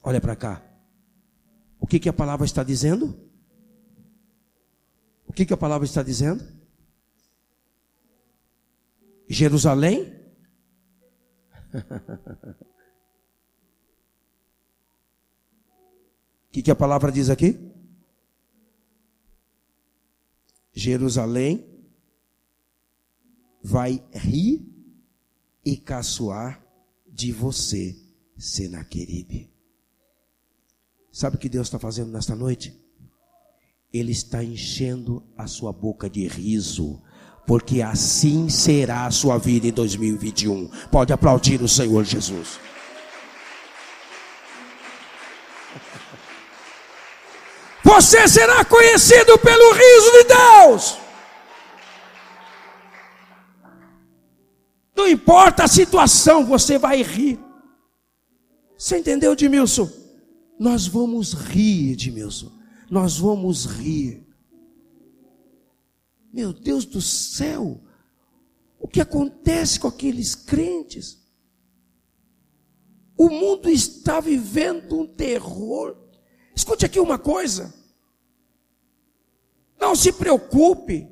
[0.02, 0.66] Olha para cá.
[1.78, 3.30] O que, que a palavra está dizendo?
[5.28, 6.48] O que, que a palavra está dizendo?
[9.28, 10.18] Jerusalém?
[11.74, 11.74] O
[16.54, 17.70] que, que a palavra diz aqui?
[20.72, 21.73] Jerusalém
[23.64, 24.62] vai rir
[25.64, 26.62] e caçoar
[27.08, 27.96] de você,
[28.38, 29.50] Senaqueribe.
[31.12, 32.78] Sabe o que Deus está fazendo nesta noite?
[33.94, 37.02] Ele está enchendo a sua boca de riso,
[37.46, 40.68] porque assim será a sua vida em 2021.
[40.92, 42.60] Pode aplaudir o Senhor Jesus.
[47.84, 51.03] Você será conhecido pelo riso de Deus.
[55.04, 57.38] Não importa a situação, você vai rir.
[58.78, 59.92] Você entendeu, Edmilson?
[60.58, 62.50] Nós vamos rir, Edmilson.
[62.90, 64.26] Nós vamos rir.
[66.32, 67.82] Meu Deus do céu,
[68.80, 71.22] o que acontece com aqueles crentes?
[73.18, 75.98] O mundo está vivendo um terror.
[76.56, 77.74] Escute aqui uma coisa.
[79.78, 81.10] Não se preocupe.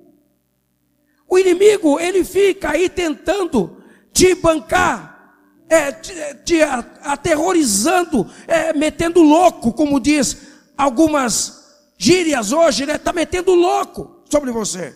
[1.27, 3.80] O inimigo, ele fica aí tentando
[4.13, 5.35] te bancar,
[5.69, 11.61] é, te, te aterrorizando, é, metendo louco, como diz algumas
[11.97, 12.95] gírias hoje, né?
[12.95, 14.95] Está metendo louco sobre você.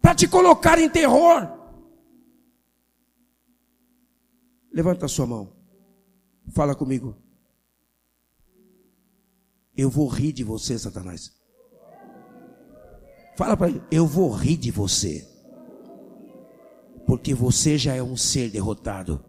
[0.00, 1.48] Para te colocar em terror.
[4.72, 5.52] Levanta a sua mão.
[6.52, 7.16] Fala comigo.
[9.76, 11.32] Eu vou rir de você, Satanás.
[13.36, 15.29] Fala para ele, eu vou rir de você.
[17.10, 19.20] Porque você já é um ser derrotado.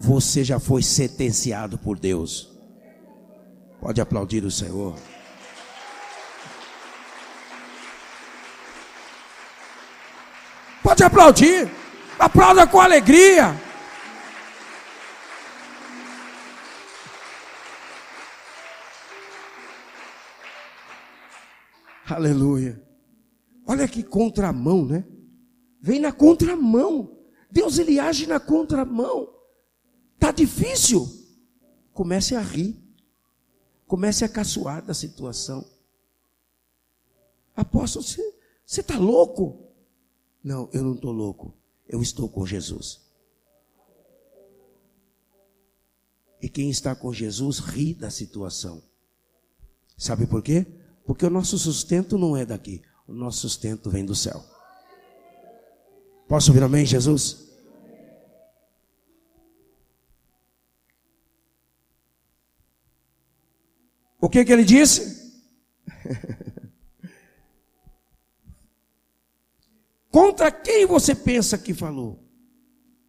[0.00, 2.58] Você já foi sentenciado por Deus.
[3.78, 4.98] Pode aplaudir o Senhor.
[10.82, 11.70] Pode aplaudir.
[12.18, 13.54] Aplauda com alegria.
[22.08, 22.82] Aleluia.
[23.66, 25.04] Olha que contramão, né?
[25.80, 27.16] Vem na contramão.
[27.50, 29.32] Deus ele age na contramão.
[30.18, 31.08] Tá difícil.
[31.92, 32.76] Comece a rir.
[33.86, 35.64] Comece a caçoar da situação.
[37.56, 39.68] Apóstolo, você está louco?
[40.44, 41.54] Não, eu não estou louco.
[41.88, 43.00] Eu estou com Jesus.
[46.40, 48.82] E quem está com Jesus ri da situação.
[49.96, 50.66] Sabe por quê?
[51.04, 54.44] Porque o nosso sustento não é daqui, o nosso sustento vem do céu.
[56.28, 57.48] Posso ouvir amém, Jesus?
[64.20, 65.32] O que, que ele disse?
[70.10, 72.22] Contra quem você pensa que falou?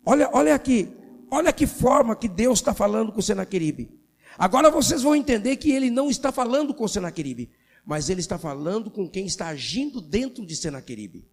[0.06, 0.96] Olha, olha aqui,
[1.30, 4.00] olha que forma que Deus está falando com o Senaqueribe.
[4.38, 7.52] Agora vocês vão entender que ele não está falando com o Senaqueribe,
[7.86, 11.28] mas ele está falando com quem está agindo dentro de Senaqueribe.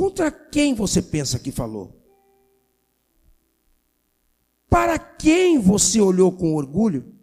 [0.00, 1.94] Contra quem você pensa que falou?
[4.66, 7.14] Para quem você olhou com orgulho?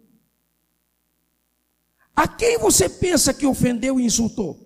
[2.14, 4.64] A quem você pensa que ofendeu e insultou?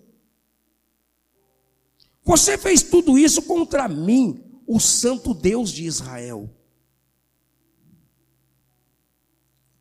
[2.23, 6.55] Você fez tudo isso contra mim, o Santo Deus de Israel.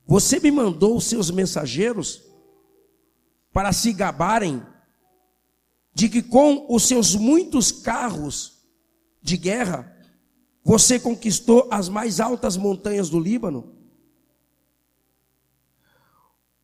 [0.08, 2.24] Você me mandou os seus mensageiros
[3.52, 4.66] para se gabarem
[5.94, 8.62] de que com os seus muitos carros
[9.22, 9.98] de guerra
[10.64, 13.76] você conquistou as mais altas montanhas do Líbano?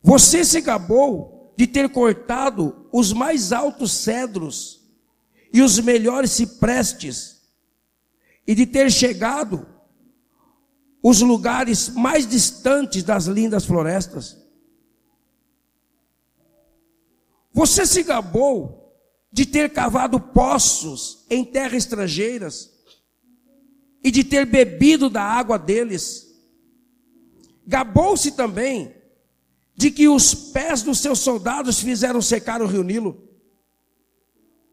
[0.02, 4.78] Você se gabou de ter cortado os mais altos cedros
[5.52, 7.42] e os melhores ciprestes,
[8.46, 9.66] e de ter chegado
[11.02, 14.36] os lugares mais distantes das lindas florestas.
[17.52, 18.87] Você se gabou
[19.30, 22.72] de ter cavado poços em terras estrangeiras
[24.02, 26.26] e de ter bebido da água deles.
[27.66, 28.94] Gabou-se também
[29.76, 33.28] de que os pés dos seus soldados fizeram secar o rio Nilo.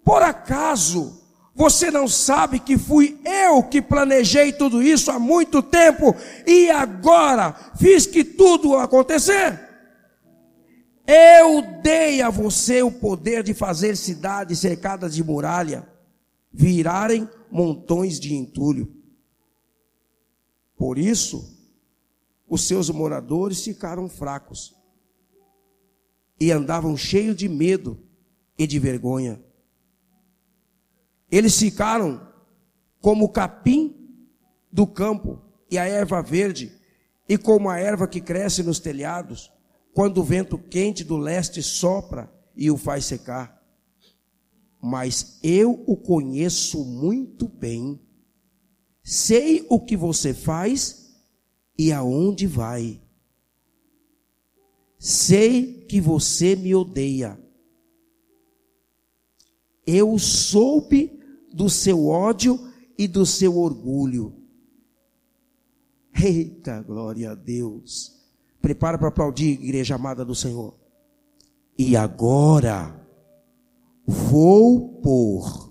[0.03, 1.21] Por acaso
[1.53, 6.13] você não sabe que fui eu que planejei tudo isso há muito tempo
[6.45, 9.64] e agora fiz que tudo acontecer?
[11.07, 15.87] Eu dei a você o poder de fazer cidades cercadas de muralha
[16.51, 18.91] virarem montões de entulho.
[20.77, 21.53] Por isso,
[22.47, 24.75] os seus moradores ficaram fracos
[26.39, 27.99] e andavam cheios de medo
[28.57, 29.41] e de vergonha.
[31.29, 32.27] Eles ficaram
[32.99, 33.95] como o capim
[34.71, 36.71] do campo e a erva verde,
[37.27, 39.51] e como a erva que cresce nos telhados,
[39.95, 43.59] quando o vento quente do leste sopra e o faz secar.
[44.79, 47.99] Mas eu o conheço muito bem
[49.05, 51.15] sei o que você faz
[51.77, 52.99] e aonde vai.
[54.97, 57.39] Sei que você me odeia.
[59.85, 61.19] Eu soube
[61.53, 62.59] do seu ódio
[62.97, 64.33] e do seu orgulho.
[66.19, 68.14] Eita, glória a Deus.
[68.65, 70.73] Prepara para aplaudir, igreja amada do Senhor.
[71.77, 72.99] E agora
[74.07, 75.69] vou pôr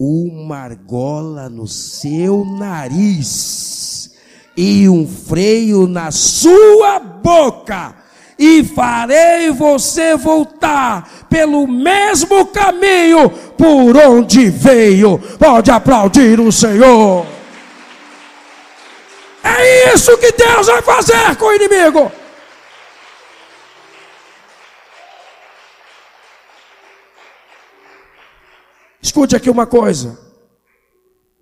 [0.00, 4.14] uma argola no seu nariz
[4.56, 7.94] e um freio na sua boca,
[8.38, 13.28] e farei você voltar pelo mesmo caminho
[13.58, 15.18] por onde veio.
[15.38, 17.31] Pode aplaudir o Senhor.
[19.62, 22.10] É isso que Deus vai fazer com o inimigo.
[29.00, 30.18] Escute aqui uma coisa.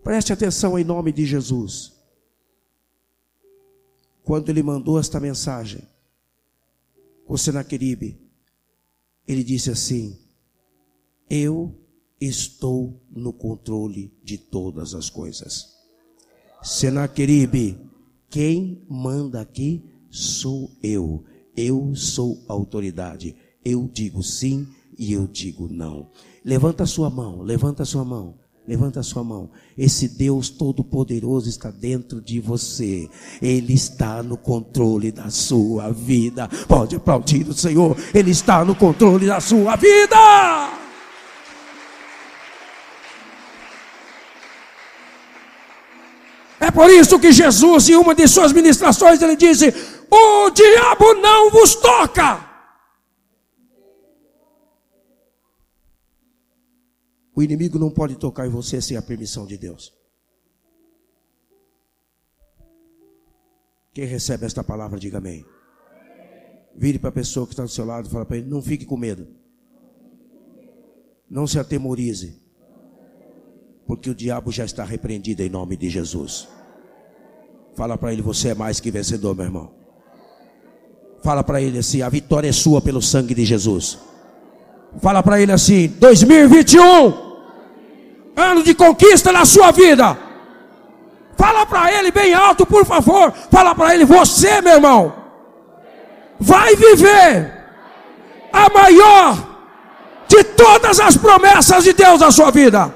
[0.04, 1.92] Preste atenção em nome de Jesus.
[4.22, 5.88] Quando ele mandou esta mensagem,
[7.26, 8.20] o Senaqueribe,
[9.26, 10.20] ele disse assim:
[11.28, 11.74] Eu
[12.20, 15.74] estou no controle de todas as coisas.
[16.62, 17.89] Senaqueribe,
[18.30, 21.24] quem manda aqui sou eu.
[21.56, 23.34] Eu sou autoridade.
[23.64, 24.66] Eu digo sim
[24.96, 26.08] e eu digo não.
[26.44, 28.38] Levanta a sua mão, levanta a sua mão.
[28.68, 29.50] Levanta a sua mão.
[29.76, 33.08] Esse Deus Todo-Poderoso está dentro de você.
[33.42, 36.48] Ele está no controle da sua vida.
[36.68, 37.96] Pode aplaudir o Senhor.
[38.14, 40.79] Ele está no controle da sua vida.
[46.70, 49.74] É por isso que Jesus, em uma de suas ministrações, ele disse:
[50.08, 52.48] O diabo não vos toca.
[57.34, 59.92] O inimigo não pode tocar em você sem a permissão de Deus.
[63.92, 65.44] Quem recebe esta palavra, diga amém.
[66.76, 68.86] Vire para a pessoa que está do seu lado e fala para ele: não fique
[68.86, 69.26] com medo.
[71.28, 72.40] Não se atemorize.
[73.88, 76.59] Porque o diabo já está repreendido em nome de Jesus.
[77.76, 79.70] Fala para ele: você é mais que vencedor, meu irmão.
[81.22, 83.98] Fala para ele assim: a vitória é sua pelo sangue de Jesus.
[85.00, 87.30] Fala para ele assim: 2021
[88.36, 90.16] ano de conquista na sua vida.
[91.36, 93.32] Fala para ele bem alto, por favor.
[93.50, 95.12] Fala para ele, você, meu irmão,
[96.38, 97.50] vai viver
[98.52, 99.38] a maior
[100.28, 102.92] de todas as promessas de Deus na sua vida.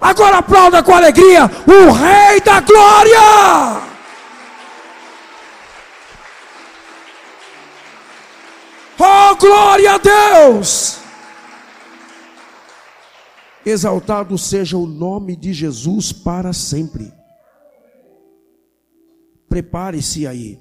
[0.00, 3.89] Agora aplauda com alegria o Rei da Glória.
[9.02, 10.98] Oh, glória a Deus!
[13.64, 17.10] Exaltado seja o nome de Jesus para sempre.
[19.48, 20.60] Prepare-se aí.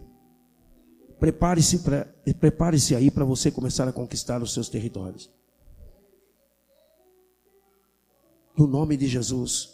[1.20, 1.84] Prepare-se
[2.40, 5.30] prepare-se aí para você começar a conquistar os seus territórios.
[8.58, 9.74] No nome de Jesus.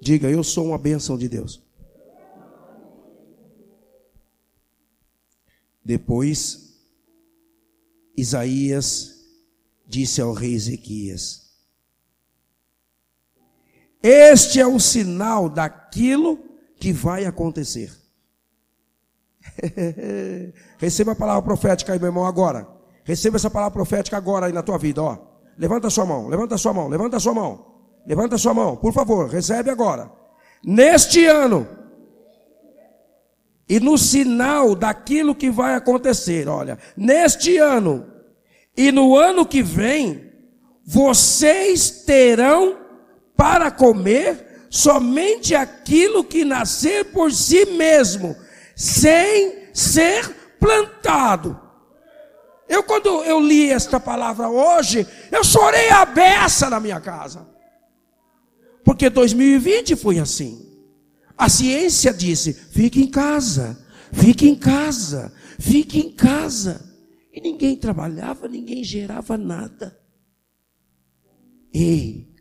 [0.00, 1.63] Diga, eu sou uma bênção de Deus.
[5.84, 6.74] Depois,
[8.16, 9.14] Isaías
[9.86, 11.50] disse ao rei Ezequias:
[14.02, 16.38] Este é o sinal daquilo
[16.76, 17.92] que vai acontecer.
[20.78, 22.66] Receba a palavra profética aí, meu irmão, agora.
[23.04, 25.18] Receba essa palavra profética agora aí na tua vida, ó.
[25.58, 27.74] Levanta a sua mão, levanta a sua mão, levanta a sua mão.
[28.06, 30.10] Levanta a sua mão, por favor, recebe agora.
[30.62, 31.66] Neste ano,
[33.68, 38.06] e no sinal daquilo que vai acontecer, olha, neste ano
[38.76, 40.30] e no ano que vem,
[40.84, 42.78] vocês terão
[43.36, 48.36] para comer somente aquilo que nascer por si mesmo,
[48.74, 51.60] sem ser plantado.
[52.68, 57.46] Eu, quando eu li esta palavra hoje, eu chorei a beça na minha casa.
[58.84, 60.63] Porque 2020 foi assim.
[61.36, 63.78] A ciência disse: fique em casa,
[64.12, 66.92] fique em casa, fique em casa.
[67.32, 69.98] E ninguém trabalhava, ninguém gerava nada.
[71.72, 72.32] Ei,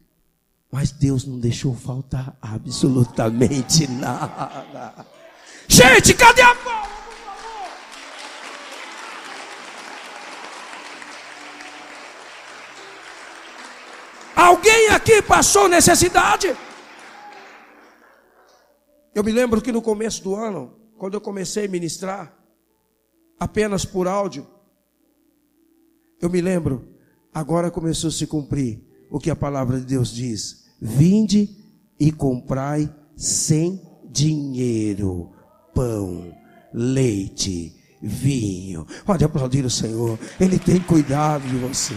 [0.71, 5.05] mas Deus não deixou faltar absolutamente nada.
[5.67, 7.71] Gente, cadê a palma, por favor?
[14.35, 16.55] Alguém aqui passou necessidade?
[19.15, 22.37] Eu me lembro que no começo do ano, quando eu comecei a ministrar,
[23.39, 24.47] apenas por áudio,
[26.21, 26.87] eu me lembro,
[27.33, 31.49] agora começou a se cumprir o que a palavra de Deus diz: vinde
[31.99, 35.31] e comprai sem dinheiro
[35.73, 36.33] pão,
[36.73, 38.85] leite, vinho.
[39.05, 41.95] Pode aplaudir o Senhor, Ele tem cuidado de você.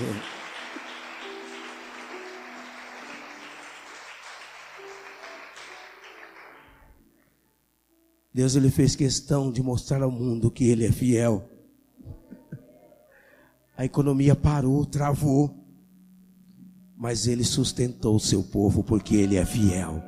[8.37, 11.57] Deus ele fez questão de mostrar ao mundo que ele é fiel
[13.76, 15.55] a economia parou, travou.
[16.97, 20.03] Mas ele sustentou o seu povo porque ele é fiel.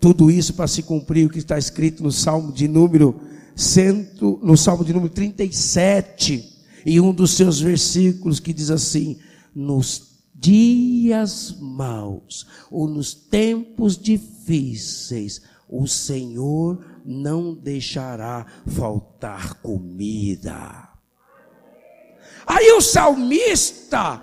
[0.00, 3.20] Tudo isso para se cumprir o que está escrito no Salmo de número
[3.56, 6.44] cento, no Salmo de número 37,
[6.86, 9.18] em um dos seus versículos que diz assim:
[9.52, 20.88] nos dias maus ou nos tempos difíceis, o Senhor não deixará faltar comida.
[22.46, 24.22] Aí o salmista,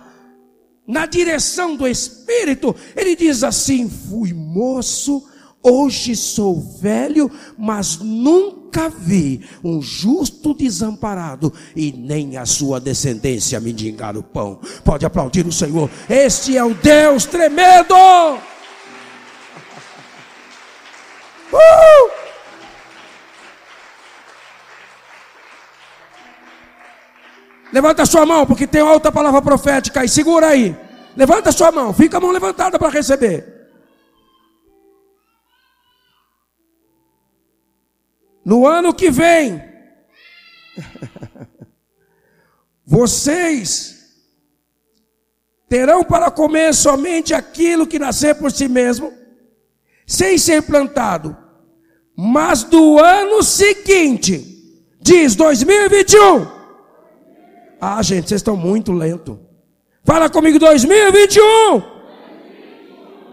[0.87, 5.23] na direção do Espírito, ele diz assim: Fui moço,
[5.61, 14.17] hoje sou velho, mas nunca vi um justo desamparado e nem a sua descendência mendigar
[14.17, 14.59] o pão.
[14.83, 17.95] Pode aplaudir o Senhor, este é o Deus tremendo.
[21.55, 22.25] Uh!
[27.71, 30.07] Levanta sua mão, porque tem outra palavra profética aí.
[30.07, 30.75] Segura aí.
[31.15, 31.93] Levanta sua mão.
[31.93, 33.53] Fica a mão levantada para receber.
[38.45, 39.61] No ano que vem,
[42.85, 43.95] vocês
[45.67, 49.11] terão para comer somente aquilo que nascer por si mesmo,
[50.05, 51.44] sem ser plantado.
[52.15, 56.55] Mas do ano seguinte, diz 2021,
[57.79, 59.39] ah, gente, vocês estão muito lento.
[60.03, 61.83] Fala comigo 2021.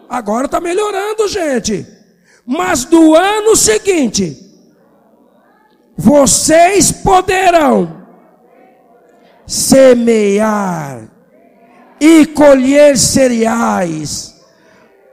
[0.09, 1.87] Agora está melhorando, gente.
[2.45, 4.37] Mas do ano seguinte,
[5.97, 8.05] vocês poderão
[9.47, 11.09] semear
[12.01, 14.35] e colher cereais,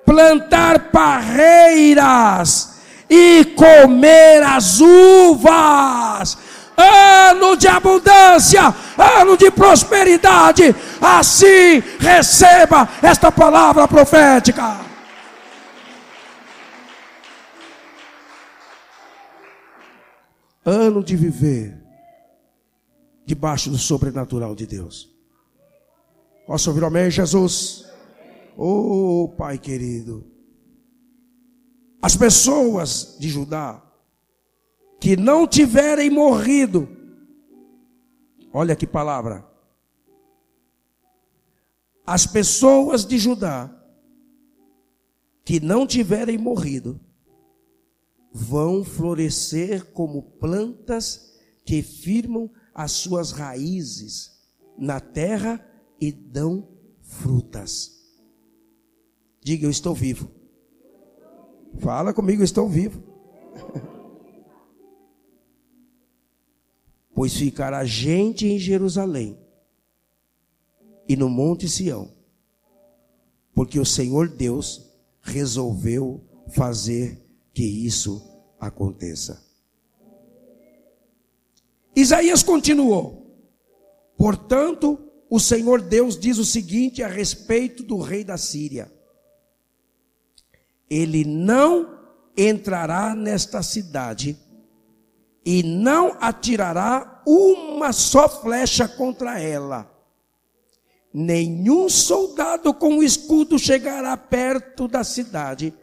[0.06, 2.79] plantar parreiras
[3.10, 6.38] e comer as uvas
[6.78, 10.76] ano de abundância, ano de prosperidade.
[11.02, 14.90] Assim receba esta palavra profética.
[20.66, 21.82] ano de viver
[23.26, 25.10] debaixo do sobrenatural de Deus.
[26.46, 27.86] Posso ouvir amém, Jesus?
[28.56, 30.26] Oh, Pai querido.
[32.02, 33.86] As pessoas de Judá
[35.00, 36.88] que não tiverem morrido,
[38.54, 39.48] olha que palavra.
[42.06, 43.76] As pessoas de Judá
[45.50, 47.00] que não tiverem morrido,
[48.32, 51.36] vão florescer como plantas
[51.66, 54.40] que firmam as suas raízes
[54.78, 55.60] na terra
[56.00, 56.70] e dão
[57.02, 58.00] frutas.
[59.42, 60.39] Diga, eu estou vivo.
[61.80, 63.02] Fala comigo, estou vivo.
[67.16, 69.38] pois ficará gente em Jerusalém
[71.08, 72.14] e no Monte Sião,
[73.54, 74.90] porque o Senhor Deus
[75.22, 77.20] resolveu fazer
[77.54, 78.22] que isso
[78.60, 79.44] aconteça.
[81.96, 83.36] Isaías continuou:
[84.18, 85.00] Portanto,
[85.30, 88.92] o Senhor Deus diz o seguinte a respeito do rei da Síria:
[90.90, 91.98] Ele não
[92.36, 94.38] entrará nesta cidade
[95.46, 99.90] e não atirará uma só flecha contra ela.
[101.14, 105.74] Nenhum soldado com escudo chegará perto da cidade,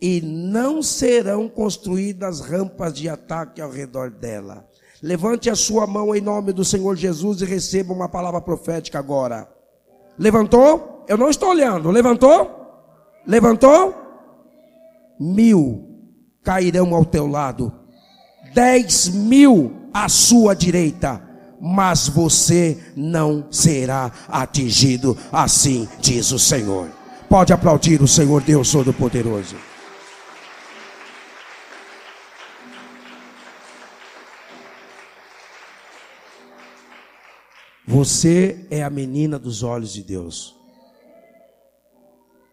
[0.00, 4.66] e não serão construídas rampas de ataque ao redor dela.
[5.02, 9.48] Levante a sua mão em nome do Senhor Jesus e receba uma palavra profética agora.
[10.18, 11.04] Levantou?
[11.06, 11.90] Eu não estou olhando.
[11.90, 12.50] Levantou?
[13.26, 13.94] Levantou?
[15.20, 15.86] Mil
[16.42, 17.70] cairão ao teu lado
[18.54, 21.22] dez mil à sua direita,
[21.60, 26.88] mas você não será atingido, assim diz o Senhor.
[27.28, 29.56] Pode aplaudir o Senhor Deus Todo-Poderoso.
[37.86, 40.56] Você é a menina dos olhos de Deus.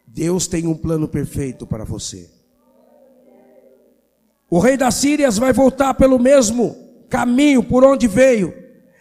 [0.06, 2.37] Deus tem um plano perfeito para você.
[4.50, 6.76] O rei da Síria vai voltar pelo mesmo
[7.10, 8.54] caminho por onde veio,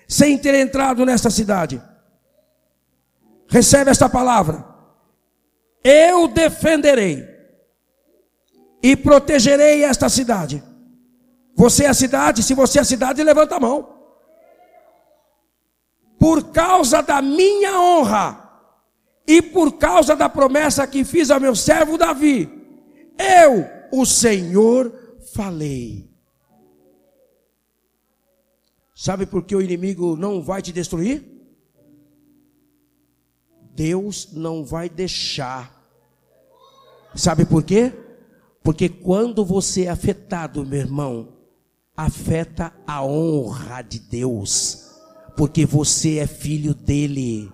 [0.09, 1.81] sem ter entrado nesta cidade.
[3.49, 4.65] Recebe esta palavra.
[5.83, 7.25] Eu defenderei
[8.83, 10.63] e protegerei esta cidade.
[11.55, 12.43] Você é a cidade?
[12.43, 13.95] Se você é a cidade, levanta a mão.
[16.19, 18.43] Por causa da minha honra
[19.27, 22.51] e por causa da promessa que fiz ao meu servo Davi,
[23.19, 26.11] eu, o Senhor, falei.
[28.95, 31.23] Sabe por que o inimigo não vai te destruir?
[33.75, 35.87] Deus não vai deixar.
[37.15, 37.93] Sabe por quê?
[38.63, 41.29] Porque quando você é afetado, meu irmão,
[41.95, 44.91] afeta a honra de Deus,
[45.37, 47.53] porque você é filho dele.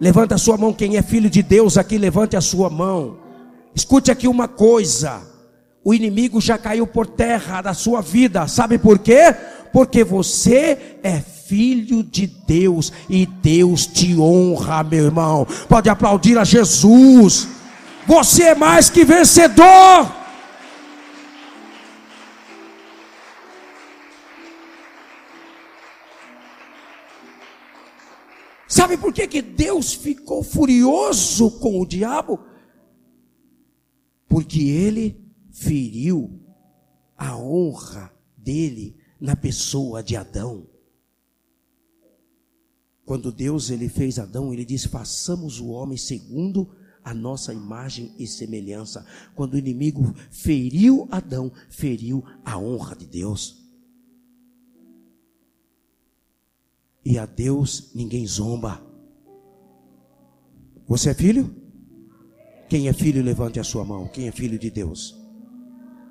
[0.00, 3.20] Levanta a sua mão, quem é filho de Deus aqui, levante a sua mão.
[3.74, 5.37] Escute aqui uma coisa
[5.84, 8.46] o inimigo já caiu por terra da sua vida.
[8.46, 9.34] Sabe por quê?
[9.72, 15.46] Porque você é filho de Deus e Deus te honra, meu irmão.
[15.68, 17.48] Pode aplaudir a Jesus.
[18.06, 20.18] Você é mais que vencedor.
[28.66, 32.38] Sabe por que, que Deus ficou furioso com o diabo?
[34.28, 35.27] Porque ele
[35.58, 36.40] feriu
[37.16, 40.68] a honra dele na pessoa de Adão.
[43.04, 48.26] Quando Deus ele fez Adão, ele disse: "Façamos o homem segundo a nossa imagem e
[48.26, 49.04] semelhança".
[49.34, 53.66] Quando o inimigo feriu Adão, feriu a honra de Deus.
[57.04, 58.86] E a Deus ninguém zomba.
[60.86, 61.54] Você é filho?
[62.68, 64.06] Quem é filho, levante a sua mão.
[64.08, 65.17] Quem é filho de Deus?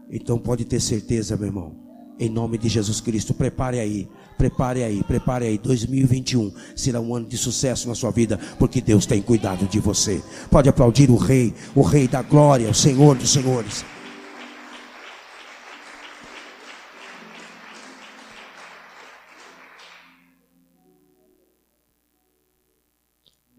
[0.09, 1.75] Então pode ter certeza, meu irmão.
[2.19, 5.57] Em nome de Jesus Cristo, prepare aí, prepare aí, prepare aí.
[5.57, 10.21] 2021 será um ano de sucesso na sua vida, porque Deus tem cuidado de você.
[10.49, 13.85] Pode aplaudir o Rei, o Rei da Glória, o Senhor dos Senhores.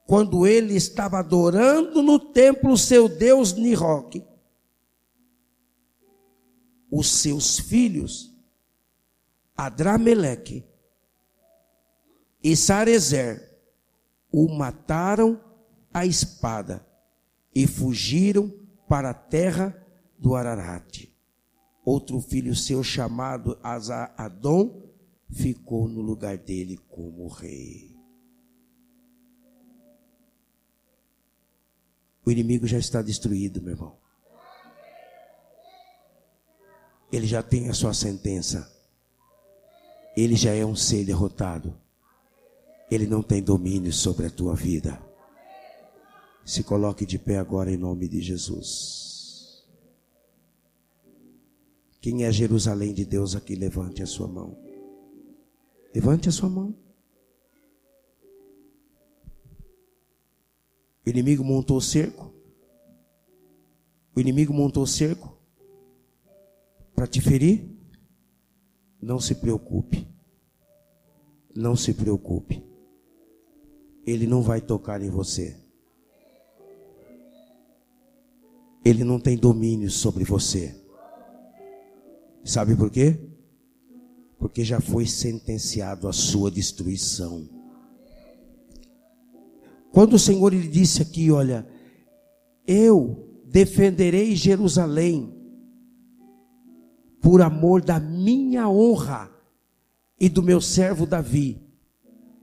[0.07, 4.25] quando ele estava adorando no templo seu Deus Niroque,
[6.91, 8.35] os seus filhos,
[9.55, 10.65] Adrameleque
[12.43, 13.55] e Sarezer,
[14.33, 15.39] o mataram
[15.93, 16.87] à espada
[17.55, 18.51] e fugiram
[18.89, 19.87] para a terra
[20.19, 21.15] do Ararate.
[21.85, 23.59] Outro filho seu, chamado
[24.17, 24.84] Adom,
[25.31, 27.95] ficou no lugar dele como rei.
[32.25, 33.97] O inimigo já está destruído, meu irmão.
[37.13, 38.73] Ele já tem a sua sentença.
[40.17, 41.79] Ele já é um ser derrotado.
[42.91, 45.01] Ele não tem domínio sobre a tua vida.
[46.45, 49.65] Se coloque de pé agora em nome de Jesus.
[52.01, 53.55] Quem é Jerusalém de Deus aqui?
[53.55, 54.64] Levante a sua mão.
[55.95, 56.75] Levante a sua mão.
[61.07, 62.35] O inimigo montou o cerco.
[64.17, 65.39] O inimigo montou o cerco
[66.95, 67.71] para te ferir.
[69.01, 70.09] Não se preocupe.
[71.55, 72.65] Não se preocupe.
[74.07, 75.65] Ele não vai tocar em você.
[78.85, 80.75] ele não tem domínio sobre você.
[82.45, 83.19] Sabe por quê?
[84.45, 87.49] Porque já foi sentenciado a sua destruição.
[89.91, 91.67] Quando o Senhor lhe disse aqui, olha,
[92.67, 95.35] eu defenderei Jerusalém
[97.23, 99.31] por amor da minha honra
[100.21, 101.59] e do meu servo Davi.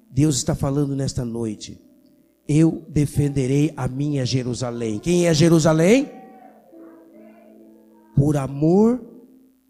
[0.09, 1.79] Deus está falando nesta noite.
[2.47, 4.97] Eu defenderei a minha Jerusalém.
[4.97, 6.09] Quem é Jerusalém?
[8.15, 9.01] por amor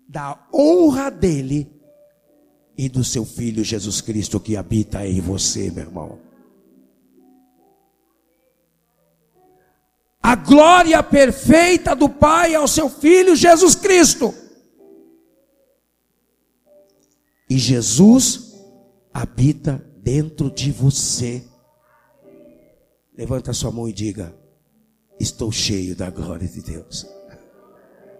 [0.07, 1.80] da honra dele
[2.77, 6.19] e do seu filho Jesus Cristo que habita em você, meu irmão.
[10.21, 14.33] A glória perfeita do Pai ao seu filho Jesus Cristo.
[17.49, 18.53] E Jesus
[19.13, 21.43] habita dentro de você.
[23.17, 24.33] Levanta sua mão e diga:
[25.19, 27.05] Estou cheio da glória de Deus.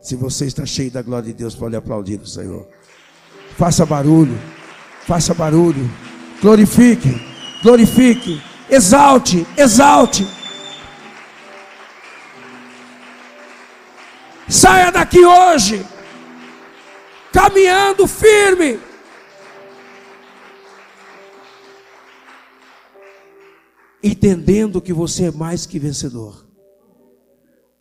[0.02, 2.68] Se você está cheio da glória de Deus, pode aplaudir o Senhor.
[3.58, 4.38] Faça barulho,
[5.06, 5.90] faça barulho,
[6.42, 7.22] glorifique,
[7.62, 10.28] glorifique, exalte, exalte.
[14.48, 15.86] Saia daqui hoje,
[17.32, 18.80] caminhando firme.
[24.04, 26.48] Entendendo que você é mais que vencedor.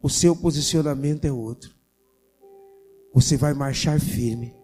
[0.03, 1.71] O seu posicionamento é outro.
[3.13, 4.60] Você vai marchar firme.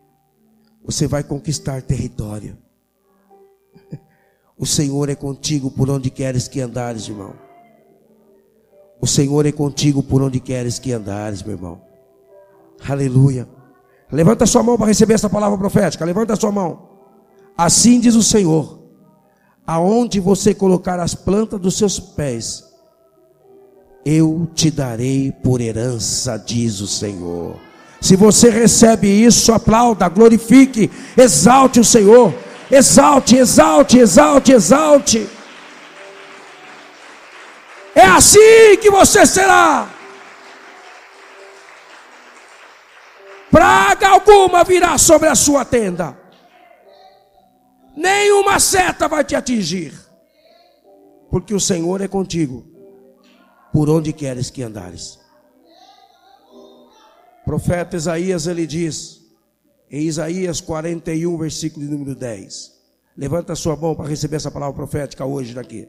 [0.87, 2.57] Você vai conquistar território.
[4.57, 7.35] O Senhor é contigo por onde queres que andares, irmão.
[9.01, 11.83] O Senhor é contigo por onde queres que andares, meu irmão.
[12.89, 13.47] Aleluia.
[14.11, 16.05] Levanta sua mão para receber essa palavra profética.
[16.05, 16.89] Levanta sua mão.
[17.59, 18.79] Assim diz o Senhor:
[19.67, 22.65] aonde você colocar as plantas dos seus pés,
[24.05, 27.66] eu te darei por herança, diz o Senhor.
[28.07, 32.33] Se você recebe isso, aplauda, glorifique, exalte o Senhor.
[32.71, 35.29] Exalte, exalte, exalte, exalte.
[37.97, 39.91] É assim que você será.
[43.51, 46.17] Praga alguma virá sobre a sua tenda.
[47.97, 49.93] Nenhuma seta vai te atingir.
[51.29, 52.65] Porque o Senhor é contigo.
[53.73, 55.26] Por onde queres que andares
[57.47, 59.25] profeta Isaías ele diz,
[59.89, 62.75] em Isaías 41, versículo número 10.
[63.17, 65.89] Levanta a sua mão para receber essa palavra profética hoje daqui.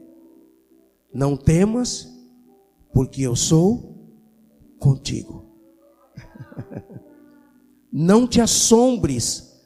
[1.12, 2.08] Não temas,
[2.94, 4.08] porque eu sou
[4.78, 5.46] contigo.
[7.90, 9.60] Não te assombres,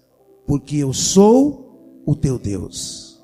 [0.47, 3.23] porque eu sou o teu Deus.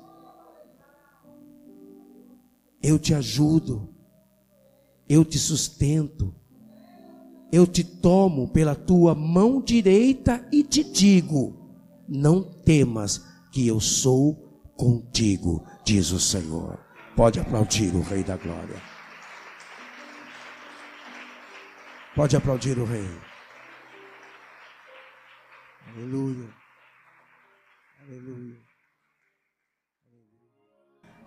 [2.83, 3.89] Eu te ajudo,
[5.07, 6.38] eu te sustento,
[7.51, 11.53] eu te tomo pela tua mão direita e te digo:
[12.07, 14.35] não temas, que eu sou
[14.77, 16.79] contigo, diz o Senhor.
[17.15, 18.81] Pode aplaudir o Rei da Glória.
[22.15, 23.07] Pode aplaudir o Rei.
[25.95, 26.47] Aleluia.
[28.07, 28.57] Aleluia.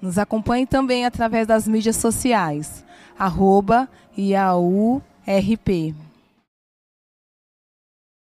[0.01, 2.85] Nos acompanhe também através das mídias sociais.
[3.19, 5.95] Arroba Iaú RP.